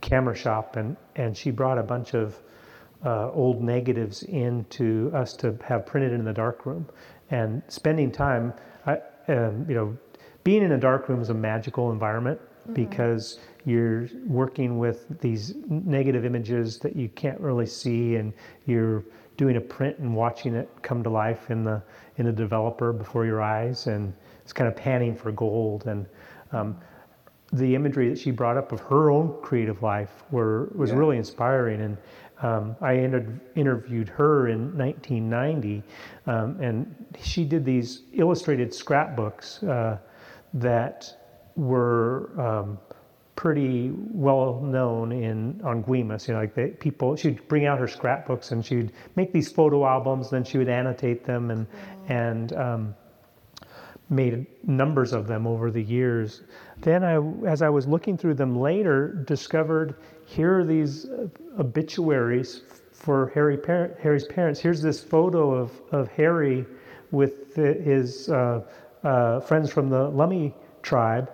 [0.01, 2.41] camera shop, and and she brought a bunch of
[3.05, 6.87] uh, old negatives in to us to have printed in the darkroom,
[7.31, 8.53] and spending time,
[8.87, 9.97] I, um, you know,
[10.45, 12.41] being in a darkroom is a magical environment
[12.73, 18.33] because you're working with these negative images that you can't really see, and
[18.67, 19.05] you're
[19.37, 21.83] doing a print and watching it come to life in the
[22.19, 26.07] in the developer before your eyes, and it's kind of panning for gold and.
[26.53, 26.77] Um,
[27.55, 30.97] the imagery that she brought up of her own creative life were was Yeah.
[30.97, 31.97] really inspiring and
[32.41, 35.83] um, I inter- interviewed her in 1990
[36.27, 39.99] um, and she did these illustrated scrapbooks uh,
[40.55, 41.15] that
[41.57, 42.79] were um,
[43.37, 48.53] pretty well known in on Guemes you know like people she'd bring out her scrapbooks
[48.53, 51.67] and she'd make these photo albums then she would annotate them and
[52.09, 52.95] and um,
[54.13, 56.43] made numbers of them over the years.
[56.79, 59.97] Then, I, as I was looking through them later, discovered
[60.27, 63.59] here are these uh, obituaries for Harry
[64.01, 64.61] Harry's parents.
[64.61, 66.65] Here's this photo of, of Harry
[67.11, 68.63] with his uh,
[69.03, 71.33] uh, friends from the Lummi tribe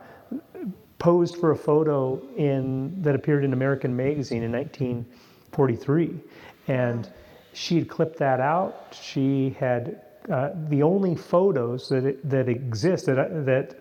[0.99, 6.21] posed for a photo in that appeared in American Magazine in 1943,
[6.67, 7.09] and
[7.53, 8.97] she had clipped that out.
[9.01, 13.75] She had uh, the only photos that that exist that that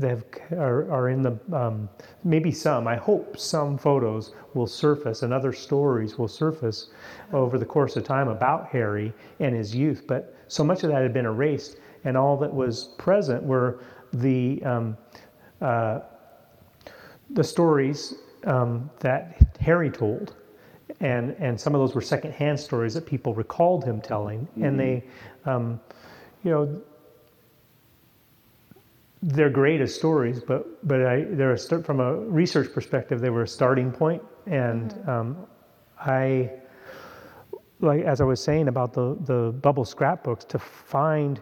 [0.00, 0.24] that have,
[0.58, 1.88] are, are in the um,
[2.24, 2.86] maybe some.
[2.88, 6.90] I hope some photos will surface and other stories will surface
[7.32, 10.04] over the course of time about Harry and his youth.
[10.06, 14.62] But so much of that had been erased, and all that was present were the
[14.64, 14.96] um,
[15.60, 16.00] uh,
[17.30, 20.34] the stories um, that Harry told,
[21.00, 25.04] and and some of those were secondhand stories that people recalled him telling, and they,
[25.44, 25.80] um,
[26.42, 26.82] you know,
[29.22, 33.30] they're great as stories, but but I they're a start, from a research perspective, they
[33.30, 35.46] were a starting point, and um,
[36.00, 36.50] I
[37.80, 41.40] like as I was saying about the the bubble scrapbooks to find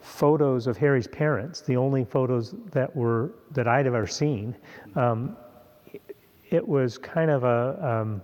[0.00, 4.56] photos of Harry's parents, the only photos that were that I'd ever seen.
[4.94, 5.36] Um,
[6.50, 8.22] it was kind of a um,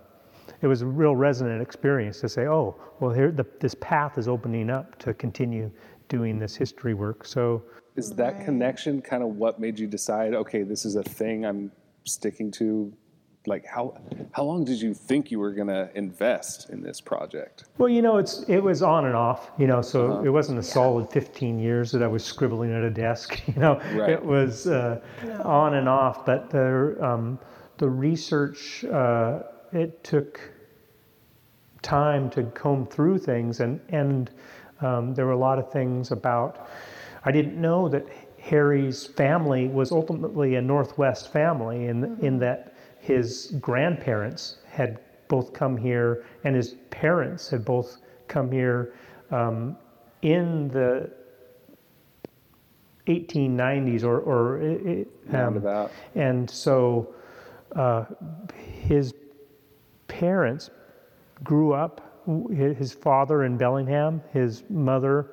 [0.64, 4.26] it was a real resonant experience to say, oh, well, here the, this path is
[4.26, 5.70] opening up to continue
[6.08, 7.26] doing this history work.
[7.26, 7.62] So
[7.96, 11.70] Is that connection kind of what made you decide, okay, this is a thing I'm
[12.04, 12.92] sticking to?
[13.46, 14.00] Like, how
[14.32, 17.64] how long did you think you were going to invest in this project?
[17.76, 20.62] Well, you know, it's it was on and off, you know, so it wasn't a
[20.62, 23.74] solid 15 years that I was scribbling at a desk, you know.
[23.92, 24.08] Right.
[24.12, 24.98] It was uh,
[25.44, 27.38] on and off, but the um,
[27.76, 29.40] the research uh,
[29.74, 30.40] it took
[31.84, 34.30] time to comb through things, and and
[34.80, 36.68] um, there were a lot of things about.
[37.24, 38.06] I didn't know that
[38.40, 45.76] Harry's family was ultimately a Northwest family, in in that his grandparents had both come
[45.76, 48.94] here, and his parents had both come here
[49.30, 49.76] um,
[50.22, 51.10] in the
[53.06, 57.14] 1890s or, or it, um, and so
[57.76, 58.04] uh,
[58.54, 59.14] his
[60.08, 60.70] parents
[61.44, 62.00] grew up,
[62.50, 65.32] his father in Bellingham, his mother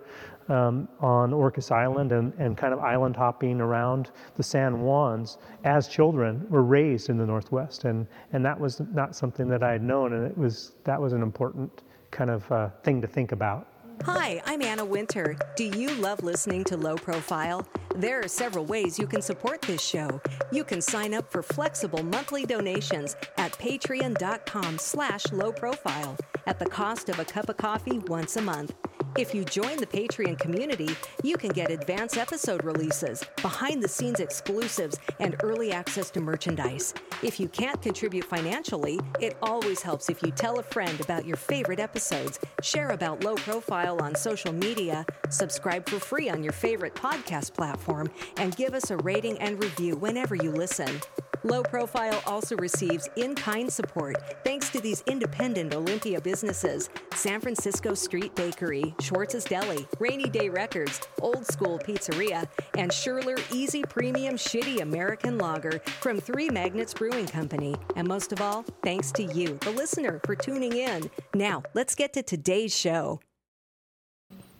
[0.50, 5.88] um, on Orcas Island, and, and kind of island hopping around the San Juans as
[5.88, 7.86] children were raised in the Northwest.
[7.86, 11.14] And, and that was not something that I had known, and it was, that was
[11.14, 13.71] an important kind of uh, thing to think about.
[14.06, 15.38] Hi, I'm Anna Winter.
[15.56, 17.68] Do you love listening to Low Profile?
[17.96, 20.20] There are several ways you can support this show.
[20.52, 26.66] You can sign up for flexible monthly donations at patreon.com slash low profile at the
[26.66, 28.74] cost of a cup of coffee once a month.
[29.18, 30.88] If you join the Patreon community,
[31.22, 36.94] you can get advance episode releases, behind the scenes exclusives, and early access to merchandise.
[37.22, 41.36] If you can't contribute financially, it always helps if you tell a friend about your
[41.36, 46.96] favorite episodes, share about low profile on social media, subscribe for free on your favorite
[46.96, 51.02] podcast platform, and give us a rating and review whenever you listen.
[51.44, 57.94] Low Profile also receives in kind support thanks to these independent Olympia businesses San Francisco
[57.96, 64.82] Street Bakery, Schwartz's Deli, Rainy Day Records, Old School Pizzeria, and Schurler Easy Premium Shitty
[64.82, 67.76] American Lager from Three Magnets Brewing Company.
[67.96, 71.10] And most of all, thanks to you, the listener, for tuning in.
[71.34, 73.20] Now, let's get to today's show.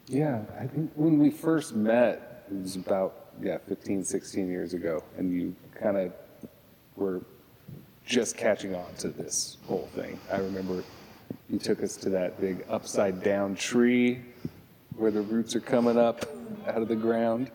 [0.08, 5.04] Yeah, I think when we first met, it was about, yeah, 15, 16 years ago,
[5.18, 6.12] and you kind of
[7.02, 7.22] were
[8.06, 10.20] just catching on to this whole thing.
[10.32, 10.84] I remember
[11.50, 14.22] you took us to that big upside down tree
[14.96, 16.26] where the roots are coming up
[16.68, 17.50] out of the ground,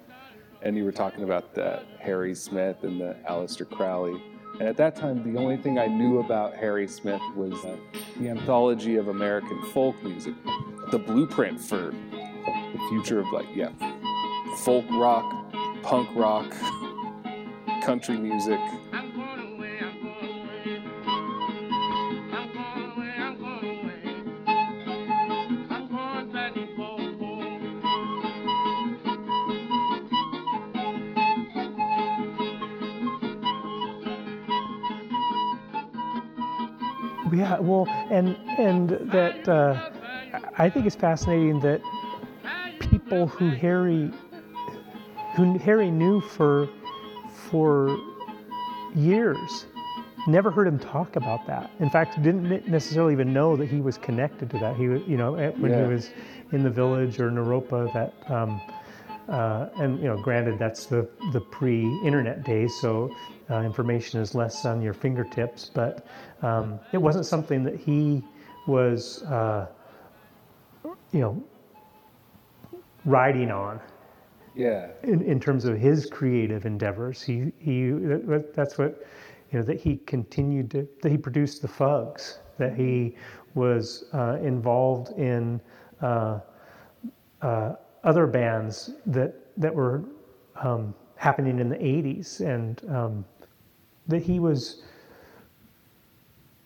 [0.63, 4.21] and you were talking about the Harry Smith and the Aleister Crowley.
[4.59, 7.77] And at that time, the only thing I knew about Harry Smith was uh,
[8.19, 10.35] the anthology of American folk music,
[10.91, 13.71] the blueprint for the future of like yeah
[14.65, 15.25] folk rock
[15.83, 16.51] punk rock
[17.83, 18.61] country music
[37.47, 39.79] Yeah, well, and and that uh,
[40.59, 41.81] I think it's fascinating that
[42.81, 44.11] people who Harry
[45.35, 46.69] who Harry knew for
[47.33, 47.97] for
[48.97, 49.67] years
[50.27, 51.71] never heard him talk about that.
[51.79, 54.75] In fact, didn't necessarily even know that he was connected to that.
[54.75, 55.83] He you know, when Yeah.
[55.83, 56.11] he was
[56.51, 58.61] in the village or Naropa, that um,
[59.29, 63.15] uh, and you know, granted, that's the the pre-internet days, so
[63.51, 65.71] uh, information is less on your fingertips.
[65.73, 66.07] But
[66.43, 68.23] um, it wasn't something that he
[68.67, 69.67] was, uh,
[71.13, 71.45] you know,
[73.05, 73.81] riding on
[74.55, 74.89] Yeah.
[75.03, 77.23] in, in terms of his creative endeavors.
[77.23, 77.93] He, he
[78.55, 79.07] that's what,
[79.53, 83.17] you know, that he continued to, that he produced the Fugs, that he
[83.55, 85.61] was uh, involved in
[86.03, 86.41] uh,
[87.43, 87.75] uh,
[88.07, 90.05] other bands that, that were
[90.57, 93.25] um, happening in the 80s, and um,
[94.07, 94.83] that he was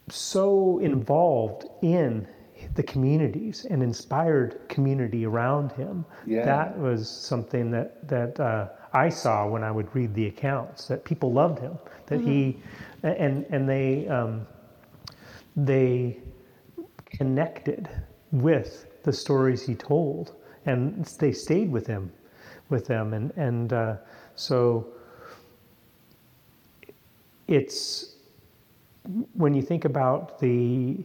[0.09, 2.27] so involved in
[2.75, 6.05] the communities and inspired community around him.
[6.27, 6.45] Yeah.
[6.45, 11.05] That was something that that uh, I saw when I would read the accounts that
[11.05, 11.79] people loved him.
[12.07, 12.59] That he
[13.03, 14.47] and and they um,
[15.57, 16.19] they
[17.07, 17.89] connected
[18.33, 20.35] with the stories he told,
[20.67, 22.13] and they stayed with him,
[22.69, 23.97] with them, and and uh,
[24.37, 24.87] so
[27.49, 28.17] it's
[29.35, 31.05] when you think about the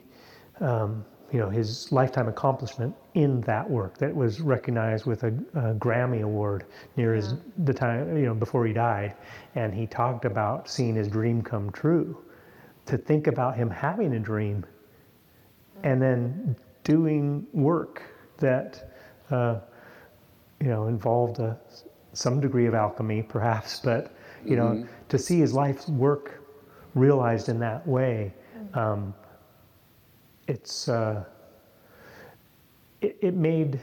[0.60, 5.74] um, you know his lifetime accomplishment in that work that was recognized with a, a
[5.76, 6.66] Grammy award
[6.98, 9.16] near his the time you know before he died,
[9.56, 12.22] and he talked about seeing his dream come true.
[12.88, 14.64] To think about him having a dream,
[15.84, 18.04] and then doing work
[18.38, 18.95] that
[19.32, 19.60] uh,
[20.62, 21.58] you know involved a,
[22.14, 26.42] some degree of alchemy, perhaps, but you know to see his life's work
[26.94, 28.34] realized in that way.
[28.74, 29.14] Um,
[30.48, 31.24] it's uh,
[33.02, 33.80] it, it made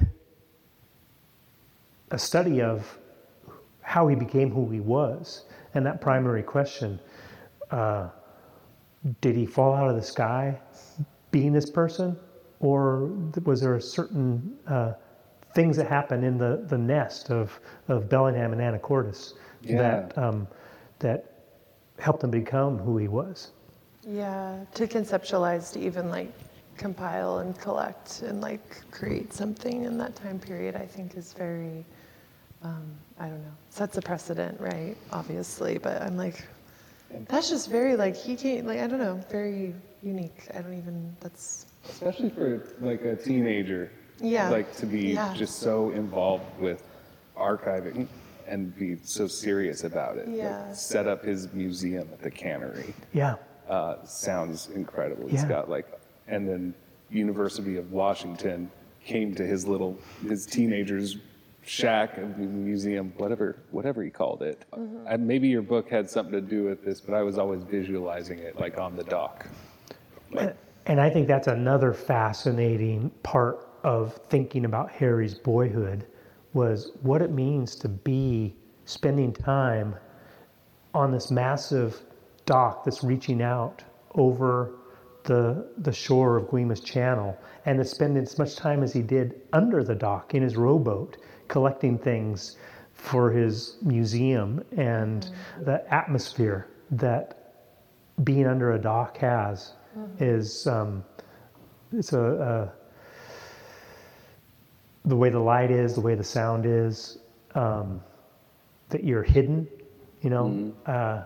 [2.11, 2.99] a study of
[3.81, 7.01] how he became who he was and that primary question
[7.71, 8.09] uh,
[9.21, 10.59] did he fall out of the sky
[11.31, 12.17] being this person
[12.61, 13.07] or
[13.45, 14.93] was there a certain uh,
[15.55, 19.77] things that happen in the, the nest of, of Bellingham and Anacortes Yeah.
[19.79, 20.47] that um,
[20.99, 21.25] that
[21.99, 23.53] helped him become who he was
[24.07, 26.33] Yeah, to conceptualize, to even like
[26.77, 31.85] compile and collect and like create something in that time period, I think is very,
[32.63, 32.85] um,
[33.19, 34.97] I don't know, sets a precedent, right?
[35.13, 36.47] Obviously, but I'm like,
[37.29, 40.49] that's just very like he can't like I don't know, very unique.
[40.55, 41.17] I don't even.
[41.21, 43.91] That's Especially for like a teenager.
[44.21, 44.49] Yeah.
[44.51, 45.33] Like to be Yeah.
[45.35, 46.83] just so involved with
[47.37, 48.07] archiving
[48.47, 50.29] and be so serious about it.
[50.29, 50.73] Like, Yeah.
[50.73, 52.95] set up his museum at the cannery.
[53.13, 53.37] yeah
[53.69, 55.29] Uh, sounds incredible.
[55.29, 55.49] He's Yeah.
[55.49, 55.87] got like,
[56.29, 56.75] and then
[57.11, 58.71] University of Washington
[59.05, 59.97] came to his little,
[60.29, 61.17] his teenager's
[61.65, 64.65] shack of the museum, whatever, whatever he called it.
[65.07, 68.41] And maybe your book had something to do with this, but I was always visualizing
[68.41, 69.47] it like on the dock.
[70.33, 76.07] Like, And I think that's another fascinating part of thinking about Harry's boyhood
[76.53, 79.95] was what it means to be spending time
[80.95, 82.03] on this massive
[82.45, 83.83] dock that's reaching out
[84.15, 84.75] over
[85.25, 89.41] the the shore of Guemes Channel and to spend as much time as he did
[89.53, 91.17] under the dock in his rowboat
[91.49, 92.57] collecting things
[92.93, 95.31] for his museum and
[95.63, 97.55] the atmosphere that
[98.25, 99.75] being under a dock has
[100.19, 101.05] is um,
[101.93, 102.73] it's a, a
[105.05, 107.19] the way the light is, the way the sound is,
[107.55, 108.01] um,
[108.89, 109.67] that you're hidden,
[110.21, 110.73] you know.
[110.87, 111.23] Uh,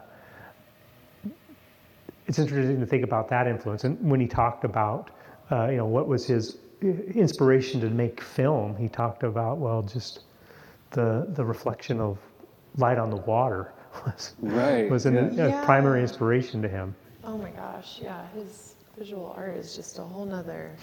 [2.27, 3.85] it's interesting to think about that influence.
[3.85, 5.11] And when he talked about,
[5.51, 10.21] uh, you know, what was his inspiration to make film, he talked about, well, just
[10.91, 12.19] the the reflection of
[12.77, 13.73] light on the water
[14.05, 15.47] was Right, was an, yeah.
[15.47, 15.65] a Yeah.
[15.65, 16.95] primary inspiration to him.
[17.25, 18.27] oh my gosh, yeah.
[18.35, 20.75] His visual art is just a whole nother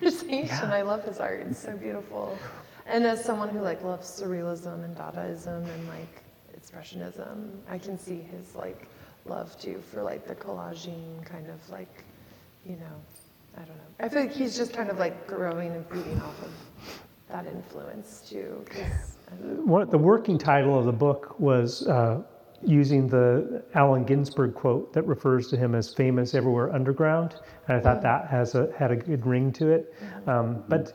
[0.00, 0.70] conversation.
[0.70, 1.44] I love his art.
[1.48, 2.38] It's so beautiful.
[2.86, 6.22] And as someone who like loves surrealism and Dadaism and like
[6.58, 8.88] expressionism, I can see his like
[9.24, 12.04] love too for like the collaging kind of like,
[12.64, 13.00] you know,
[13.56, 13.82] I don't know.
[14.00, 16.52] I feel like he's just kind of like growing and feeding off of
[17.28, 18.64] that influence too.
[19.64, 22.22] One, the working title of the book was uh,
[22.62, 27.36] using the Allen Ginsberg quote that refers to him as famous everywhere underground,
[27.68, 29.94] and I thought that has a had a good ring to it.
[30.26, 30.92] Um, but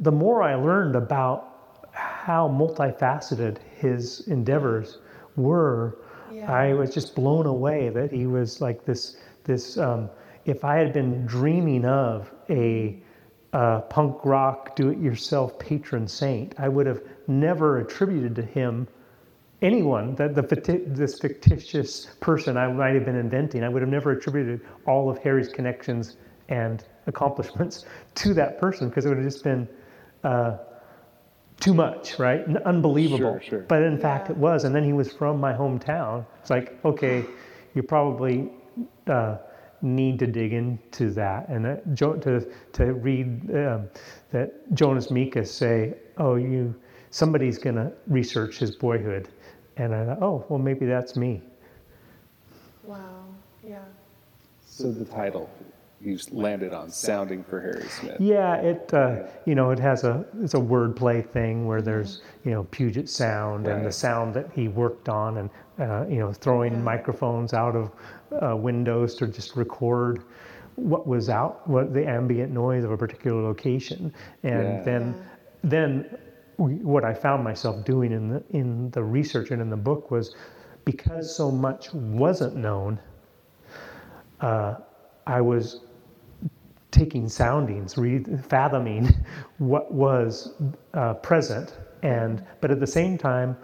[0.00, 4.98] the more I learned about how multifaceted his endeavors
[5.36, 5.98] were,
[6.32, 6.50] Yeah.
[6.50, 9.16] I was just blown away that he was like this.
[9.44, 10.08] This, um,
[10.46, 12.98] if I had been dreaming of a
[13.52, 18.88] uh, punk rock, do-it-yourself patron saint, I would have never attributed to him
[19.64, 20.42] anyone that the
[20.86, 23.64] this fictitious person I might have been inventing.
[23.64, 26.16] I would have never attributed all of Harry's connections
[26.50, 27.86] and accomplishments
[28.16, 29.66] to that person because it would have just been
[30.22, 30.58] uh,
[31.60, 32.44] too much, right?
[32.64, 33.18] Unbelievable.
[33.18, 33.60] Sure, sure.
[33.60, 34.64] But in fact, it was.
[34.64, 36.26] And then he was from my hometown.
[36.40, 37.24] It's like, okay,
[37.74, 38.50] you probably
[39.06, 39.38] uh,
[39.80, 41.48] need to dig into that.
[41.48, 43.88] And that, Jo- to, to read um,
[44.30, 46.74] that Jonas Mekas say, oh, you,
[47.10, 49.28] somebody's going to research his boyhood.
[49.76, 51.42] And I thought, oh, well, maybe that's me.
[52.84, 53.24] Wow.
[53.66, 53.78] Yeah.
[54.66, 55.50] So the title
[56.00, 58.16] you landed on, sounding for Harry Smith.
[58.20, 62.50] Yeah, it uh, you know it has a it's a wordplay thing where there's you
[62.50, 66.82] know Puget Sound and the sound that he worked on and uh, you know throwing
[66.84, 67.90] microphones out of
[68.42, 70.24] uh, windows to just record
[70.76, 74.12] what was out what the ambient noise of a particular location
[74.42, 74.82] and Yeah.
[74.82, 75.26] then
[75.62, 76.18] then
[76.58, 80.10] we, what I found myself doing in the in the research and in the book
[80.10, 80.34] was
[80.84, 82.98] because so much wasn't known
[84.40, 84.76] uh,
[85.26, 85.80] I was
[86.90, 89.08] taking soundings, re- fathoming
[89.58, 90.54] what was
[90.94, 93.56] uh, present, and but at the same time,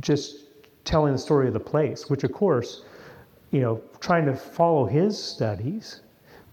[0.00, 0.44] just
[0.84, 2.84] telling the story of the place, which of course,
[3.50, 6.00] you know, trying to follow his studies,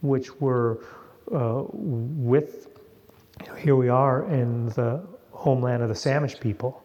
[0.01, 0.83] which were
[1.33, 2.67] uh, with.
[3.57, 5.05] Here we are in the
[5.43, 6.83] homeland of the Samish people,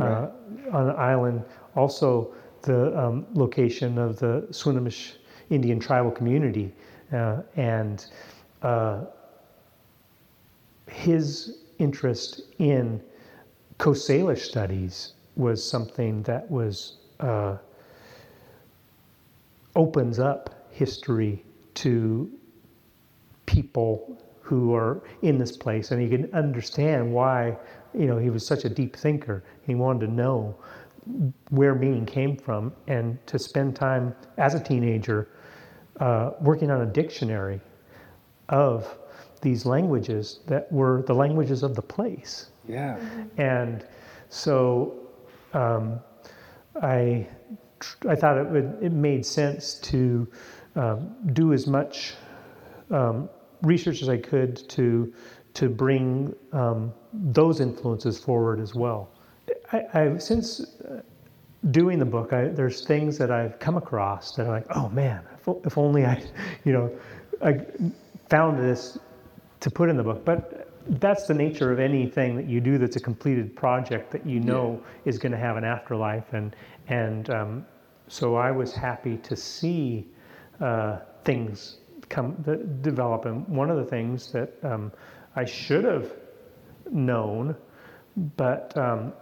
[0.00, 0.26] uh,
[0.72, 1.44] on an island.
[1.76, 5.14] Also, the um, location of the Swinomish
[5.50, 6.74] Indian tribal community,
[7.12, 8.06] uh, and
[8.62, 9.04] uh,
[10.88, 13.00] his interest in
[13.78, 17.56] Coast Salish studies was something that was uh,
[19.76, 21.44] opens up history
[21.74, 22.28] to
[23.46, 27.56] people who are in this place, and you can understand why
[27.94, 29.44] you know he was such a deep thinker.
[29.66, 30.56] He wanted to know
[31.50, 35.28] where meaning came from, and to spend time as a teenager
[35.98, 37.60] uh, working on a dictionary
[38.48, 38.98] of
[39.42, 42.50] these languages that were the languages of the place.
[42.68, 42.98] Yeah.
[43.38, 43.84] And
[44.28, 45.08] so
[45.54, 46.00] um,
[46.82, 47.26] I,
[47.78, 50.28] tr- I thought it, would, it made sense to
[50.76, 52.14] um, do as much
[52.90, 53.28] um,
[53.62, 55.12] research as I could to,
[55.54, 59.10] to bring um, those influences forward as well.
[59.72, 61.02] I, I've since uh,
[61.70, 65.22] doing the book, I, there's things that I've come across that are like, oh man,
[65.38, 66.22] if, if only I,
[66.64, 66.90] you know,
[67.42, 67.64] I
[68.28, 68.98] found this
[69.60, 70.24] to put in the book.
[70.24, 74.40] But that's the nature of anything that you do that's a completed project that you
[74.40, 76.32] know is going to have an afterlife.
[76.32, 76.56] And,
[76.88, 77.66] and um,
[78.08, 80.08] so I was happy to see
[80.60, 81.78] uh, things
[82.08, 82.34] come
[82.80, 83.26] develop.
[83.26, 84.90] And one of the things that um,
[85.36, 86.12] I should have
[86.90, 87.54] known,
[88.36, 89.12] but um,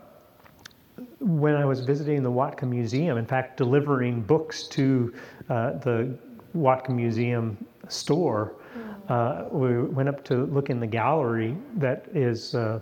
[1.20, 5.14] when I was visiting the Whatcom Museum, in fact, delivering books to
[5.48, 6.16] uh, the
[6.56, 8.54] Whatcom Museum store,
[9.09, 12.80] uh, we went up to look in the gallery that is uh,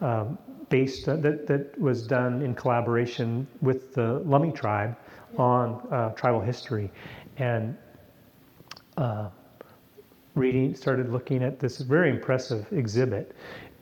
[0.00, 0.38] um,
[0.68, 4.96] based, uh, that, that was done in collaboration with the Lummi tribe
[5.36, 6.90] on uh, tribal history.
[7.38, 7.76] And
[8.96, 9.28] uh,
[10.38, 13.34] reading, started looking at this very impressive exhibit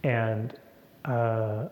[0.02, 0.58] and
[1.04, 1.68] uh,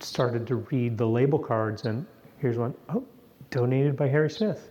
[0.00, 1.84] started to read the label cards.
[1.84, 2.06] And
[2.38, 3.04] here's one, oh,
[3.50, 4.70] donated by Harry Smith.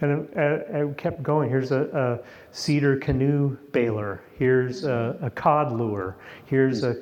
[0.00, 1.48] And I, I kept going.
[1.48, 4.22] Here's a, a cedar canoe baler.
[4.38, 6.16] Here's a, a cod lure.
[6.46, 6.96] Here's a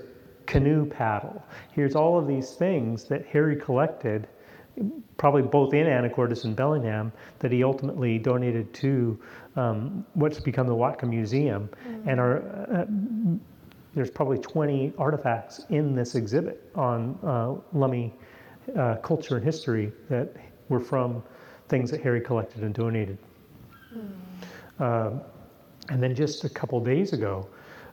[0.47, 1.43] canoe paddle.
[1.73, 4.29] Here's all of these things that Harry collected,
[5.17, 9.19] probably both in Anacortes and Bellingham, that he ultimately donated to
[9.57, 11.71] um, what's become the Whatcom Museum.
[12.07, 12.85] And are, uh,
[13.95, 18.13] there's probably 20 artifacts in this exhibit on uh, Lummi
[18.77, 20.35] uh, culture and history that
[20.69, 21.23] were from
[21.69, 23.19] things that Harry collected and donated.
[24.81, 25.21] Um,
[25.89, 27.49] and then just a couple days ago,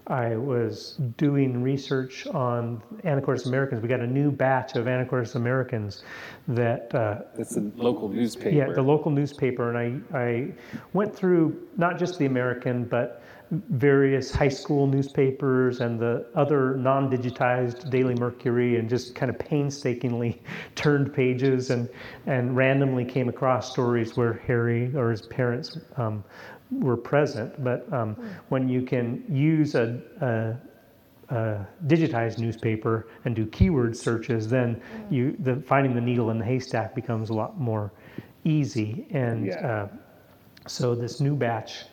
[0.08, 3.82] I was doing research on Anacortes Americans.
[3.82, 6.04] We got a new batch of Anacortes Americans
[6.48, 8.50] that uh, That's the local newspaper.
[8.50, 10.52] yeah, the local newspaper, and I, I
[10.94, 13.21] went through not just the American, but
[13.52, 20.42] various high school newspapers and the other non-digitized Daily Mercury, and just kind of painstakingly
[20.76, 21.90] turned pages and
[22.28, 26.24] and randomly came across stories where Harry or his parents um,
[26.72, 27.62] were present.
[27.64, 28.16] But um,
[28.50, 35.36] when you can use a, a uh, digitized newspaper and do keyword searches, then you
[35.40, 37.92] the finding the needle in the haystack becomes a lot more
[38.46, 39.06] easy.
[39.12, 39.68] And Yeah.
[39.68, 39.88] uh,
[40.68, 41.86] so this new batch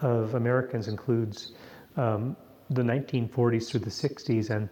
[0.00, 1.52] of Americans includes
[1.96, 2.36] um,
[2.70, 4.68] the 1940s through the 60s and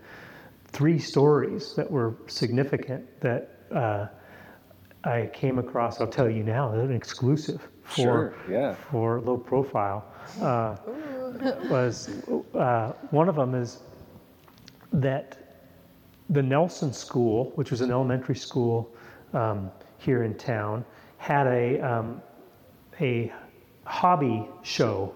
[0.66, 4.06] three stories that were significant that uh,
[5.04, 6.00] I came across.
[6.00, 8.74] I'll tell you now, they're an exclusive for Sure, yeah.
[8.74, 10.04] for low profile.
[10.40, 10.76] Uh,
[11.70, 12.22] was
[12.54, 13.78] uh, one of them is
[14.92, 15.38] that
[16.30, 18.92] the Nelson School, which was an elementary school
[19.32, 20.84] um, here in town,
[21.18, 22.20] had a um,
[23.00, 23.32] a
[23.86, 25.14] hobby show,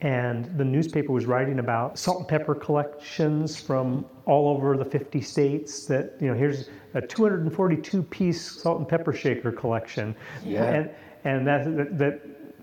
[0.00, 5.20] and the newspaper was writing about salt and pepper collections from all over the 50
[5.20, 5.86] states.
[5.86, 10.14] That you know, here's a 242 piece salt and pepper shaker collection,
[10.44, 10.64] Yeah.
[10.64, 10.90] and
[11.24, 12.20] and that that, that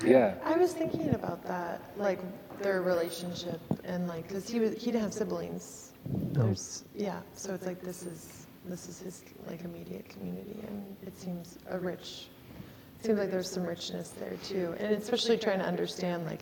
[0.05, 0.35] Yeah.
[0.45, 2.21] I was thinking about that, like
[2.61, 5.93] their relationship, and like, cause he was he didn't have siblings.
[6.33, 11.17] There's yeah, so it's like this is this is his like immediate community, and it
[11.17, 12.29] seems a rich.
[12.99, 16.41] It seems like there's some richness there too, and especially trying to understand like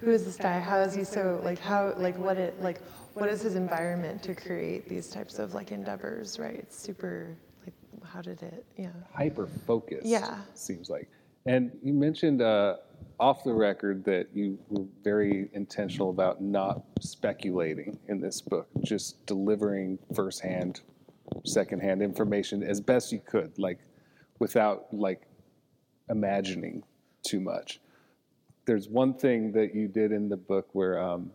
[0.00, 0.58] who is this guy?
[0.58, 2.80] How is he so like how like what it like
[3.14, 6.38] what is his environment to create these types of like endeavors?
[6.38, 6.54] Right?
[6.54, 8.64] It's super like how did it?
[8.76, 8.88] Yeah.
[9.12, 10.06] hyper focused.
[10.06, 10.38] Yeah.
[10.54, 11.08] Seems like.
[11.46, 12.76] And you mentioned uh,
[13.18, 19.24] off the record that you were very intentional about not speculating in this book, just
[19.26, 20.80] delivering firsthand,
[21.44, 23.78] secondhand information as best you could, like
[24.38, 25.22] without like
[26.10, 26.82] imagining
[27.26, 27.80] too much.
[28.66, 31.30] There's one thing that you did in the book where um,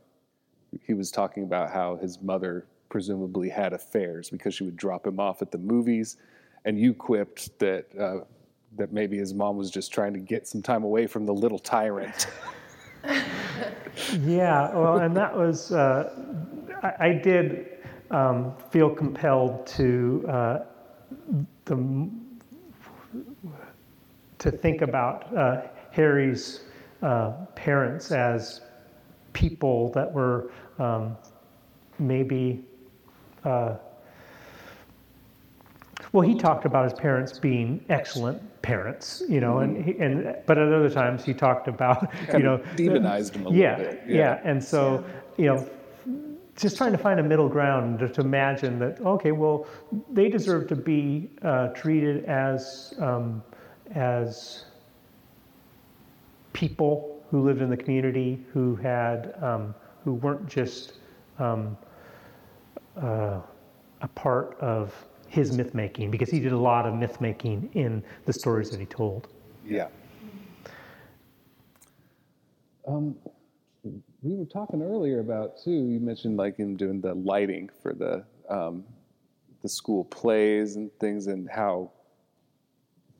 [0.83, 5.19] he was talking about how his mother presumably had affairs because she would drop him
[5.19, 6.17] off at the movies,
[6.65, 8.25] and you quipped that uh,
[8.77, 11.59] that maybe his mom was just trying to get some time away from the little
[11.59, 12.27] tyrant.
[14.21, 16.11] Yeah, well, and that was, uh,
[16.83, 17.77] I, I did
[18.11, 20.59] um, feel compelled to uh,
[21.65, 22.09] the,
[24.39, 25.61] to think about uh,
[25.91, 26.61] Harry's
[27.01, 28.61] uh, parents as
[29.35, 31.15] people that were um,
[31.99, 32.65] maybe.
[33.43, 33.75] Uh,
[36.11, 40.57] well, he talked about his parents being excellent parents, you know, and he, and but
[40.57, 44.03] at other times he talked about, you know, demonized him a little yeah, bit.
[44.07, 44.41] Yeah.
[44.43, 45.03] and so
[45.37, 45.69] you know,
[46.55, 49.67] just trying to find a middle ground to, to imagine that okay, well,
[50.11, 53.43] they deserve to be uh, treated as um,
[53.93, 54.65] as
[56.53, 60.93] people who lived in the community who had um, who weren't just
[61.39, 61.77] um,
[63.01, 63.41] uh,
[64.01, 64.93] a part of
[65.27, 68.79] his myth making because he did a lot of myth making in the stories that
[68.79, 69.27] he told.
[69.65, 69.87] Yeah.
[72.87, 73.15] Um,
[74.21, 75.71] we were talking earlier about too.
[75.71, 78.83] You mentioned like him doing the lighting for the um,
[79.61, 81.91] the school plays and things, and how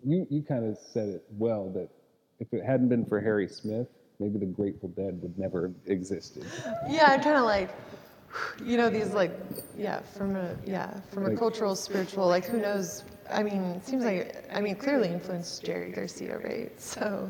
[0.04, 1.90] you you kind of said it well that
[2.40, 3.88] if it hadn't been for Harry Smith,
[4.20, 6.46] maybe the Grateful Dead would never have existed.
[6.90, 7.70] Yeah, I'm kind of like,
[8.64, 9.32] you know, these like,
[9.78, 13.04] yeah, from a yeah, from a Like- cultural, spiritual, like who knows?
[13.30, 16.72] I mean, it seems like I mean, clearly influenced Jerry Garcia, right?
[16.80, 17.30] So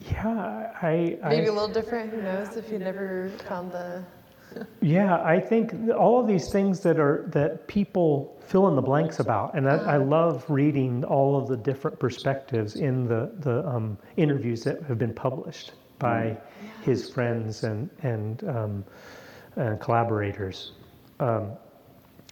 [0.00, 2.10] Yeah, I, I maybe a little different.
[2.12, 4.02] Who knows if you never found the
[4.80, 9.18] Yeah, I think all of these things that are that people fill in the blanks
[9.18, 13.98] about, and I, I love reading all of the different perspectives in the the um,
[14.16, 16.36] interviews that have been published by
[16.82, 18.84] his friends and and um,
[19.56, 20.72] and collaborators.
[21.20, 21.52] Um,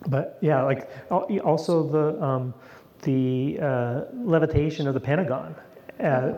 [0.09, 2.55] but yeah, like also the um,
[3.03, 5.55] the uh, levitation of the Pentagon.
[6.01, 6.33] Uh,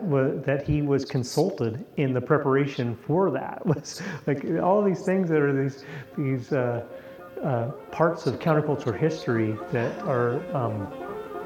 [0.45, 5.41] that he was consulted in the preparation for that was like all these things that
[5.41, 5.83] are these
[6.15, 6.85] these uh,
[7.43, 10.87] uh, parts of counterculture history that are um,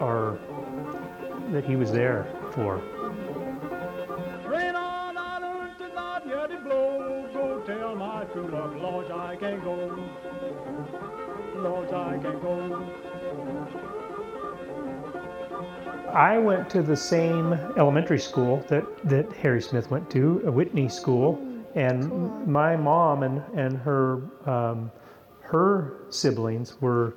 [0.01, 0.37] are
[1.53, 2.81] that he was there for.
[16.21, 20.87] I went to the same elementary school that, that Harry Smith went to, a Whitney
[20.87, 21.43] School,
[21.73, 24.91] and my mom and, and her um,
[25.39, 27.15] her siblings were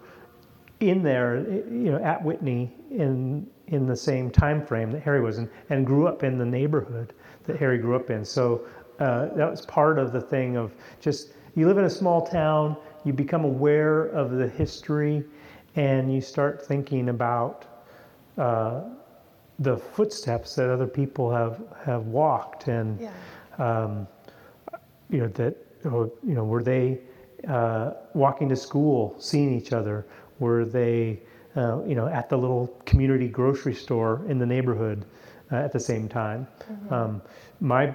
[0.81, 5.37] in there, you know, at Whitney in in the same time frame that Harry was
[5.37, 7.13] in, and grew up in the neighborhood
[7.45, 8.25] that Harry grew up in.
[8.25, 8.67] So
[9.01, 12.75] uh, that was part of the thing of just you live in a small town,
[13.05, 15.25] you become aware of the history,
[15.77, 17.67] and you start thinking about
[18.39, 18.83] uh,
[19.61, 23.11] the footsteps that other people have have walked, and Yeah.
[23.59, 24.07] um,
[25.11, 27.01] you know that you know were they
[27.49, 30.07] uh, walking to school, seeing each other?
[30.41, 31.21] Were they
[31.57, 35.05] uh, you know at the little community grocery store in the neighborhood
[35.53, 36.47] uh, at the same time?
[36.91, 37.23] Um,
[37.61, 37.95] my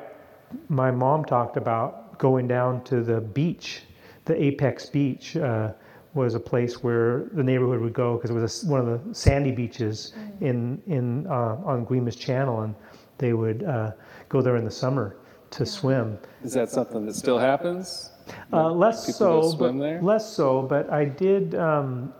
[0.69, 3.83] my mom talked about going down to the beach,
[4.25, 5.35] the Apex Beach.
[5.35, 5.73] Uh,
[6.13, 8.87] was a place where the neighborhood would go because it was a s one of
[8.87, 12.75] the sandy beaches in in uh, on Guemes Channel, and
[13.17, 13.91] they would uh,
[14.27, 15.17] go there in the summer
[15.51, 16.17] to swim.
[16.43, 18.11] Is that something that still happens?
[18.53, 20.01] Uh, less People so, swim but there?
[20.01, 20.61] less so.
[20.61, 21.55] But I did.
[21.55, 22.13] Um,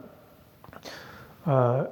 [1.46, 1.86] uh,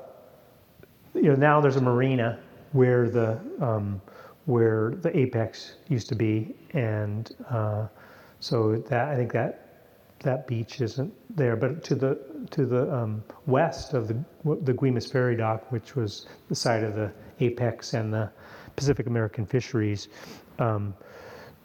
[1.13, 2.39] you know, now there's a marina
[2.73, 4.01] where the um,
[4.45, 7.87] where the apex used to be, and uh,
[8.39, 9.66] so that I think that
[10.19, 11.55] that beach isn't there.
[11.55, 12.19] But to the
[12.51, 14.15] to the um, west of the
[14.61, 18.31] the Guemes Ferry Dock, which was the site of the apex and the
[18.75, 20.07] Pacific American fisheries.
[20.59, 20.93] Um,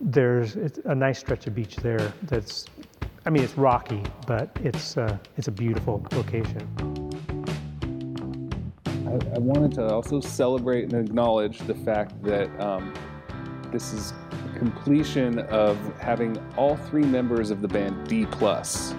[0.03, 2.67] there's a nice stretch of beach there that's
[3.25, 6.69] I mean it's rocky but it's uh, it's a beautiful location
[9.07, 12.93] I, I wanted to also celebrate and acknowledge the fact that um,
[13.71, 14.13] this is
[14.63, 18.95] completion of having all three members of the band D plus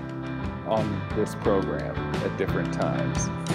[0.67, 3.52] on this program at different times.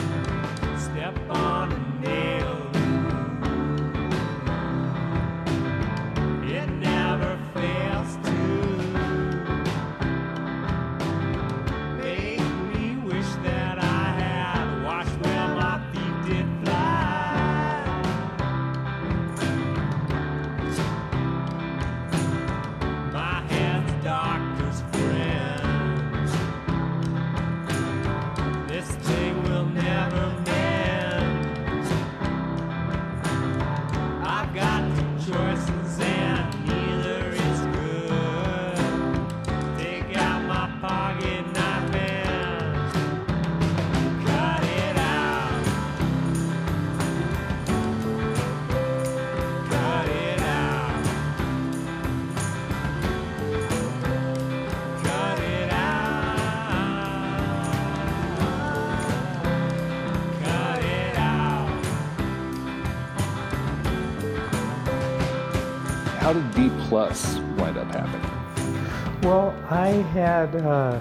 [66.88, 69.20] Plus wind up happening?
[69.22, 70.98] well I had uh,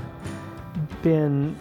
[1.01, 1.55] been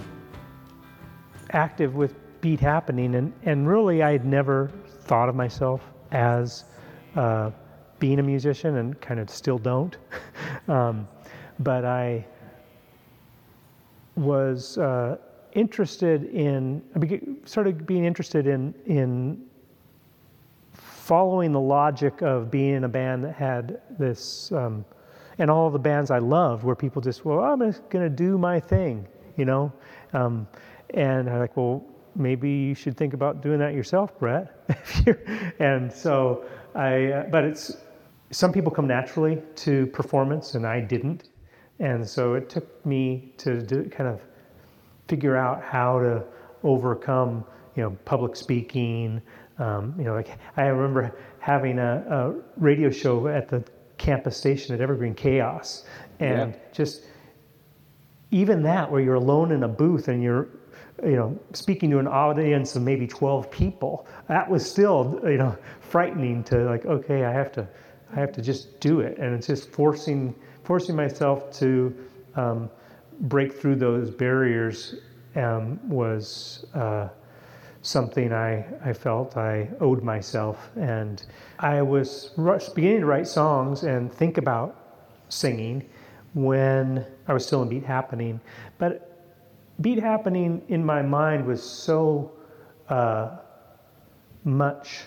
[1.51, 4.71] active with Beat Happening and, and really I had never
[5.03, 6.65] thought of myself as
[7.15, 7.51] uh,
[8.01, 9.97] being a musician and kind of still don't
[10.69, 11.07] um,
[11.61, 12.27] but I
[14.17, 15.19] was uh,
[15.53, 16.83] interested in
[17.45, 19.47] started being interested in in
[21.07, 24.85] following the logic of being in a band that had this um,
[25.39, 28.59] and all the bands I loved where people just well I'm just gonna do my
[28.59, 29.73] thing you know
[30.13, 30.49] um,
[30.91, 31.85] and I'm like well
[32.17, 34.53] maybe you should think about doing that yourself Bret
[35.61, 36.45] and so
[36.75, 37.77] I uh, but it's
[38.33, 41.29] some people come naturally to performance and I didn't
[41.79, 44.21] and so it took me to do, kind of
[45.09, 46.25] figure out how to
[46.65, 47.45] overcome,
[47.75, 49.21] you know, public speaking.
[49.59, 53.65] Um, you know, like I remember having a, a radio show at the
[53.97, 55.85] campus station at Evergreen KAOS,
[56.21, 56.61] and Yeah.
[56.73, 57.05] just
[58.31, 60.49] even that, where you're alone in a booth and you're,
[61.05, 65.57] you know, speaking to an audience of maybe 12 people, that was still, you know,
[65.81, 67.67] frightening to like, okay, I have to,
[68.13, 70.35] I have to just do it, and it's just forcing,
[70.65, 71.95] forcing myself to
[72.35, 72.69] um,
[73.23, 74.97] break through those barriers
[75.37, 77.09] um, was uh,
[77.87, 80.71] something I, I felt I owed myself.
[80.77, 81.25] And
[81.61, 82.31] I was
[82.75, 84.77] beginning to write songs and think about
[85.29, 85.89] singing
[86.35, 88.41] when I was still in Beat Happening.
[88.79, 89.25] But
[89.81, 92.33] Beat Happening in my mind was so
[92.89, 93.37] uh,
[94.45, 95.05] much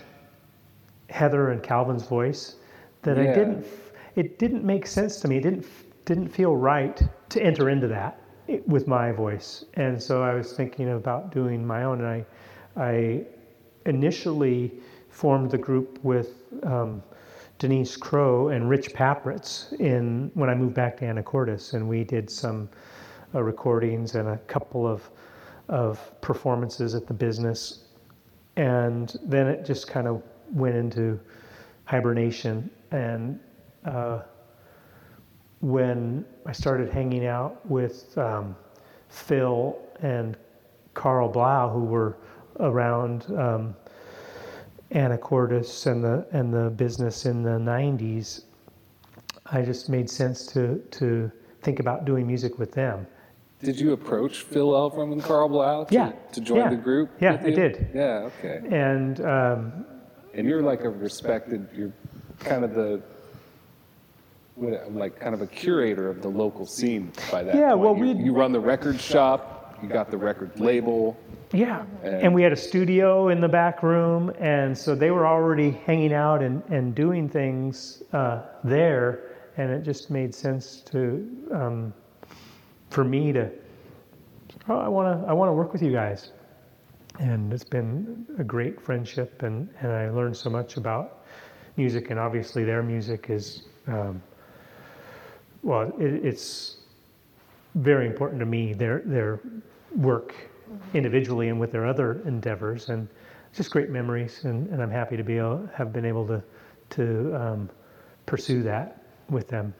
[1.09, 2.55] Heather and Calvin's voice
[3.01, 3.65] that I didn't.
[4.15, 5.37] It didn't make sense to me.
[5.37, 5.65] It didn't
[6.05, 8.19] didn't feel right to enter into that
[8.65, 9.65] with my voice.
[9.75, 11.99] And so I was thinking about doing my own.
[11.99, 12.25] And I
[12.79, 13.25] I
[13.85, 14.71] initially
[15.09, 17.03] formed the group with um,
[17.57, 22.29] Denise Crow and Rich Papritz in when I moved back to Anacortes, and we did
[22.29, 22.69] some
[23.35, 25.09] uh, recordings and a couple of
[25.67, 27.83] of performances at the business,
[28.55, 31.19] and then it just kind of went into
[31.85, 32.69] hibernation.
[32.91, 33.39] And
[33.85, 34.21] uh,
[35.61, 38.55] when I started hanging out with um,
[39.09, 40.37] Phil and
[40.95, 42.17] Karl Blau, who were
[42.59, 43.75] around um,
[44.91, 48.43] Anacortes and the and the business in the '90s,
[49.51, 51.31] I just made sense to to
[51.61, 53.05] think about doing music with them.
[53.61, 57.09] Did you approach Phil Elverum and Karl Blau to, Yeah, to join yeah, the group?
[57.19, 57.89] yeah, I did.
[57.93, 58.61] Yeah, okay.
[58.71, 59.85] And um,
[60.33, 61.91] And you're like a respected, you're
[62.39, 63.01] kind of the,
[64.57, 67.79] like kind of a curator of the local scene by that Yeah, point.
[67.81, 71.17] well, we'd- you run the record shop, you got the record label.
[71.51, 75.25] Yeah, And- and we had a studio in the back room, and so they were
[75.25, 79.21] already hanging out and, and doing things uh, there,
[79.57, 81.93] and it just made sense to um,
[82.89, 83.49] for me to
[84.67, 86.31] oh, I want to I want to work with you guys,
[87.19, 91.25] and it's been a great friendship, and and I learned so much about
[91.77, 94.21] music, and obviously their music is um,
[95.63, 96.77] well, it, it's
[97.79, 99.39] very important to me their their
[99.95, 100.33] work
[100.93, 103.07] individually and with their other endeavors and
[103.53, 106.43] just great memories and, and I'm happy to be able, have been able to
[106.91, 107.69] to um,
[108.25, 109.73] pursue that with them.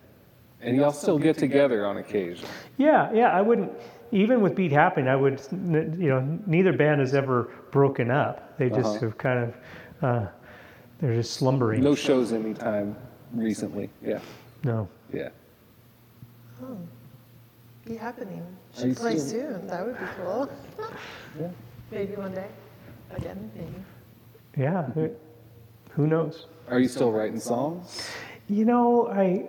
[0.62, 2.47] And y'all still get together on occasion.
[2.78, 3.72] Yeah, yeah, I wouldn't
[4.12, 8.58] even with Beat Happening, I would you know neither band has ever broken up.
[8.58, 9.06] They just Uh-huh.
[9.06, 9.56] have kind of
[10.04, 10.28] uh,
[11.00, 11.84] they're just slumbering.
[11.84, 12.95] No shows anytime
[13.34, 13.89] recently.
[14.02, 14.20] Yeah,
[14.64, 14.88] No.
[15.14, 15.30] yeah.
[16.64, 16.78] Oh,
[17.90, 18.46] Beat Happening.
[18.78, 19.68] Are you Should play still- soon.
[19.68, 20.48] That would be cool.
[21.40, 21.48] Yeah.
[21.92, 22.46] Maybe one day.
[23.18, 23.84] Again, maybe.
[24.56, 25.16] Yeah, who-
[25.94, 26.46] who knows?
[26.68, 28.08] Are you still writing songs?
[28.48, 29.48] You know, I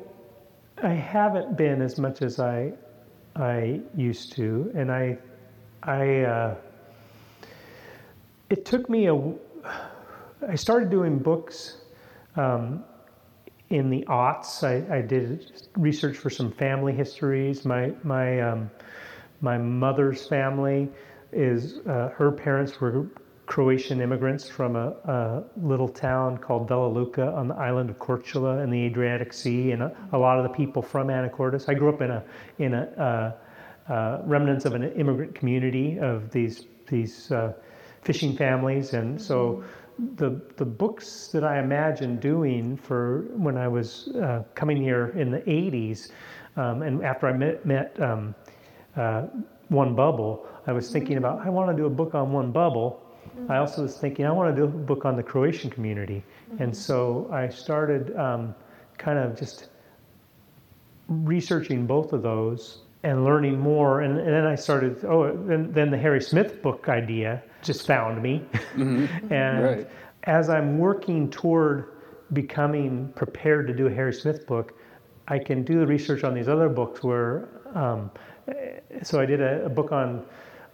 [0.83, 2.73] I haven't been as much as I
[3.37, 5.19] I used to, and I
[5.83, 6.55] I uh,
[8.49, 9.15] it took me a
[10.49, 11.77] I started doing books
[12.37, 12.85] um,
[13.71, 14.63] in the aughts.
[14.65, 17.65] I, I did research for some family histories.
[17.65, 18.71] My my um,
[19.41, 20.89] my mother's family
[21.33, 23.07] is uh, her parents were
[23.47, 28.63] Croatian immigrants from a, a little town called Vela Luka on the island of Korčula
[28.63, 31.69] in the Adriatic Sea, and a, a lot of the people from Anacortes.
[31.69, 32.25] I grew up in a
[32.59, 33.37] in a
[33.89, 37.53] uh, uh, remnants of an immigrant community of these these uh,
[38.03, 39.65] fishing families, and so
[40.17, 45.31] the the books that I imagined doing for when I was uh, coming here in
[45.31, 46.11] the 80s,
[46.57, 48.35] um, and after I met met um,
[48.97, 49.27] uh,
[49.69, 53.03] One Bubble, I was thinking about I want to do a book on One Bubble.
[53.49, 56.25] I also was thinking I want to do a book on the Croatian community,
[56.59, 58.55] and so I started um,
[58.99, 59.69] kind of just
[61.09, 64.01] researching both of those and learning more.
[64.03, 68.23] And, and then I started, oh, then, then the Harry Smith book idea just found
[68.23, 68.45] me.
[68.75, 69.33] Mm-hmm.
[69.33, 69.89] and Right.
[70.25, 71.93] as I'm working toward
[72.33, 74.75] becoming prepared to do a Harry Smith book,
[75.29, 78.11] I can do the research on these other books where, um,
[79.03, 80.25] so I did a, a book on,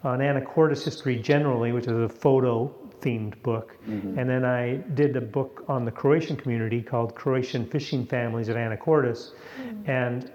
[0.03, 3.77] on Anacortes history generally, which is a photo themed book.
[3.89, 4.19] Mm-hmm.
[4.19, 8.57] And then I did a book on the Croatian community called Croatian Fishing Families at
[8.57, 9.33] Anacortes.
[9.61, 9.89] Mm.
[9.89, 10.33] And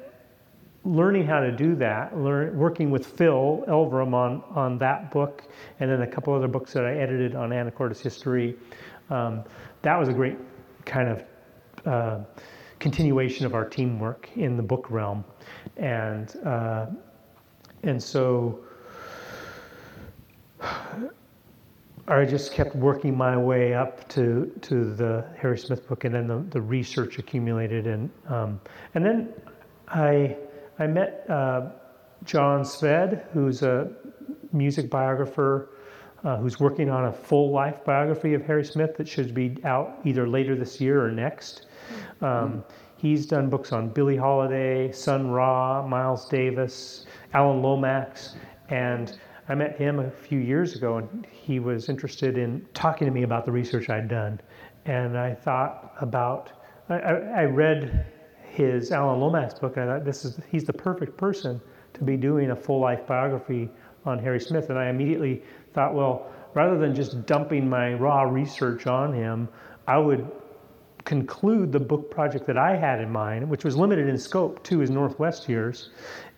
[0.83, 5.43] learning how to do that, learn, working with Phil Elverum on, on that book,
[5.79, 8.55] and then a couple other books that I edited on Anacortes history.
[9.09, 9.43] Um,
[9.83, 10.37] that was a great
[10.85, 11.23] kind of
[11.85, 12.23] uh,
[12.79, 15.23] continuation of our teamwork in the book realm,
[15.77, 16.87] and uh,
[17.83, 18.59] and so
[22.07, 26.27] I just kept working my way up to to the Harry Smith book, and then
[26.27, 28.59] the, the research accumulated, and um,
[28.95, 29.33] and then
[29.87, 30.37] I
[30.79, 31.69] I met uh,
[32.23, 33.91] John Szwed, who's a
[34.51, 35.69] music biographer,
[36.23, 39.99] uh, who's working on a full life biography of Harry Smith that should be out
[40.05, 41.67] either later this year or next.
[42.21, 42.63] Um,
[43.01, 48.35] He's done books on Billie Holiday, Sun Ra, Miles Davis, Alan Lomax,
[48.69, 49.17] and
[49.49, 53.23] I met him a few years ago, and he was interested in talking to me
[53.23, 54.39] about the research I'd done.
[54.85, 56.51] And I thought about,
[56.89, 58.05] I, I, I read
[58.51, 61.61] his Alan Lomax book, and I thought this is he's the perfect person
[61.93, 63.69] to be doing a full life biography
[64.05, 64.69] on Harry Smith.
[64.69, 65.41] And I immediately
[65.73, 69.47] thought, well, rather than just dumping my raw research on him,
[69.87, 70.29] I would
[71.05, 74.79] conclude the book project that I had in mind, which was limited in scope to
[74.79, 75.89] his Northwest years,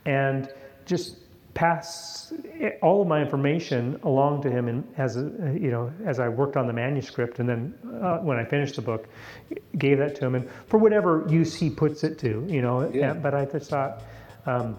[0.06, 0.50] and
[0.86, 1.18] just
[1.54, 2.34] pass
[2.82, 6.66] all of my information along to him and as you know as I worked on
[6.66, 9.08] the manuscript and then uh, when I finished the book
[9.78, 13.14] gave that to him and for whatever use he puts it to you know Yeah.
[13.14, 14.02] but I just thought
[14.48, 14.78] um,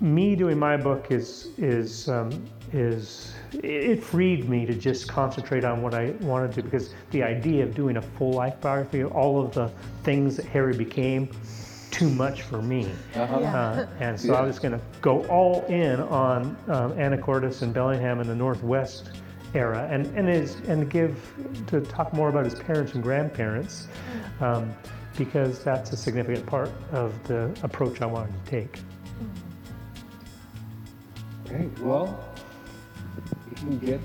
[0.00, 2.30] me doing my book is is um,
[2.72, 7.64] is it freed me to just concentrate on what I wanted to because the idea
[7.64, 9.68] of doing a full life biography of all of the
[10.02, 11.28] things that Harry became
[11.94, 13.38] too much for me Uh-huh.
[13.40, 13.56] Yeah.
[13.56, 18.20] uh, and so I was going to go all in on um, Anacortes and Bellingham
[18.20, 19.10] in the Northwest
[19.54, 21.14] era, and and is and give
[21.68, 23.86] to talk more about his parents and grandparents,
[24.40, 24.74] um,
[25.16, 28.80] because that's a significant part of the approach I wanted to take.
[31.46, 31.78] Great.
[31.78, 32.18] Well,
[33.48, 34.00] you can get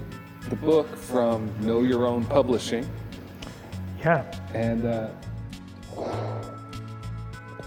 [0.49, 2.87] the book from Know Your Own Publishing,
[4.05, 4.23] Yeah,
[4.53, 5.09] and uh,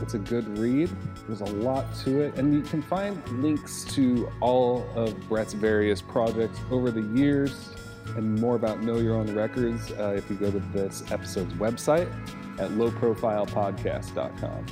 [0.03, 0.91] it's a good read.
[1.27, 6.03] There's a lot to it, and you can find links to all of Bret's various
[6.03, 7.71] projects over the years,
[8.17, 12.11] and more about Know Your Own Records uh, if you go to this episode's website
[12.59, 14.67] at lowprofilepodcast.com.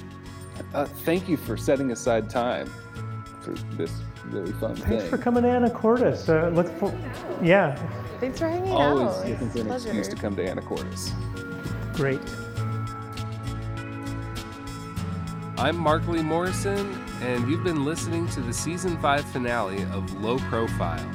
[0.75, 2.71] Uh, thank you for setting aside time
[3.41, 3.93] for this
[4.27, 5.11] really fun thanks thing.
[5.11, 6.29] for coming to Anacortes.
[6.29, 6.93] Uh, look for,
[7.43, 7.75] yeah,
[8.21, 9.27] Thanks for hanging Always out.
[9.27, 11.13] looking It's for a an excuse to come to Anacortes.
[11.95, 12.21] great.
[15.61, 21.07] I'm Markly Morrison, and you've been listening to the season 5 finale of Low Profile.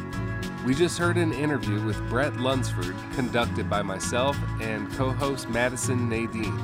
[0.67, 6.07] We just heard an interview with Bret Lunsford, conducted by myself and co host Madison
[6.07, 6.59] Nadine.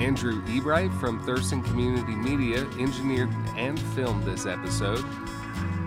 [0.00, 5.04] Andrew Ebright from Thurston Community Media engineered and filmed this episode.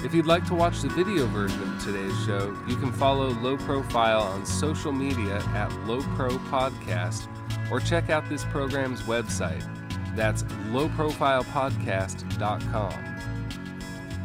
[0.05, 3.57] If you'd like to watch the video version of today's show, you can follow Low
[3.57, 7.28] Profile on social media at Low Pro Podcast
[7.70, 9.80] or check out this program's website.
[10.16, 13.12] That's lowprofilepodcast.com.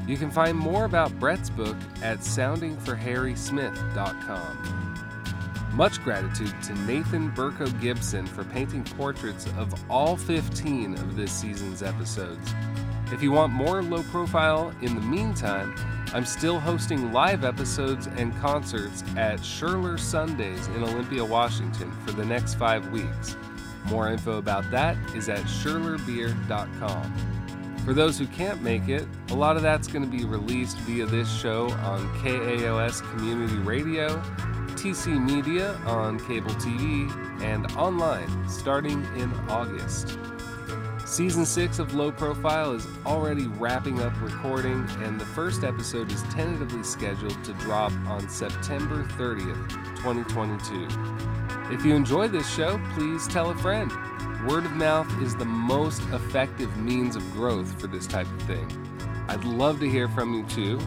[0.07, 4.93] You can find more about Bret's book at soundingforharrysmith.com.
[5.72, 11.82] Much gratitude to Nathan Burko Gibson for painting portraits of all 15 of this season's
[11.82, 12.55] episodes.
[13.12, 15.74] If you want more low profile in the meantime,
[16.14, 22.24] I'm still hosting live episodes and concerts at Sherler Sundays in Olympia, Washington for the
[22.24, 23.37] next five weeks.
[23.89, 27.12] More info about that is at sherlerbeer.com.
[27.84, 31.07] For those who can't make it, a lot of that's going to be released via
[31.07, 34.20] this show on KAOS Community Radio,
[34.74, 37.09] TC Media on cable TV,
[37.43, 40.18] and online starting in August.
[41.05, 46.24] Season 6 of Low Profile is already wrapping up recording, and the first episode is
[46.24, 51.36] tentatively scheduled to drop on September 30th, 2022.
[51.70, 53.90] If you enjoy this show, please tell a friend.
[54.46, 58.66] Word of mouth is the most effective means of growth for this type of thing.
[59.28, 60.78] I'd love to hear from you too.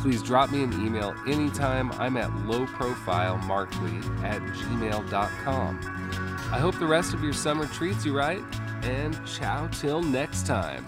[0.00, 1.92] Please drop me an email anytime.
[1.92, 5.78] I'm at lowprofilemarkley at gmail.com.
[6.50, 8.42] I hope the rest of your summer treats you right,
[8.84, 10.86] and ciao till next time.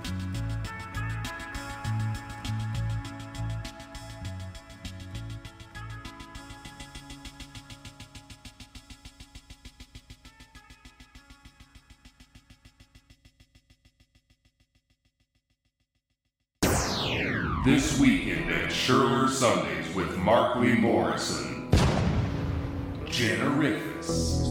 [17.63, 21.69] This weekend at Sherler Sundays with Markly Morrison.
[23.59, 24.47] Rivas.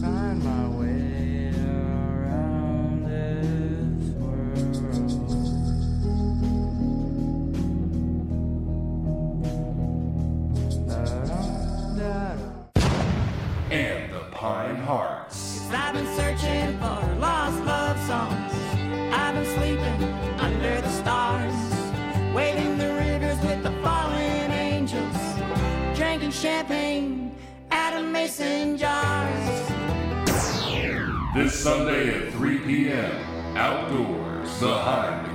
[0.00, 1.23] Find my way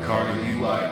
[0.09, 0.88] Outdoors behind the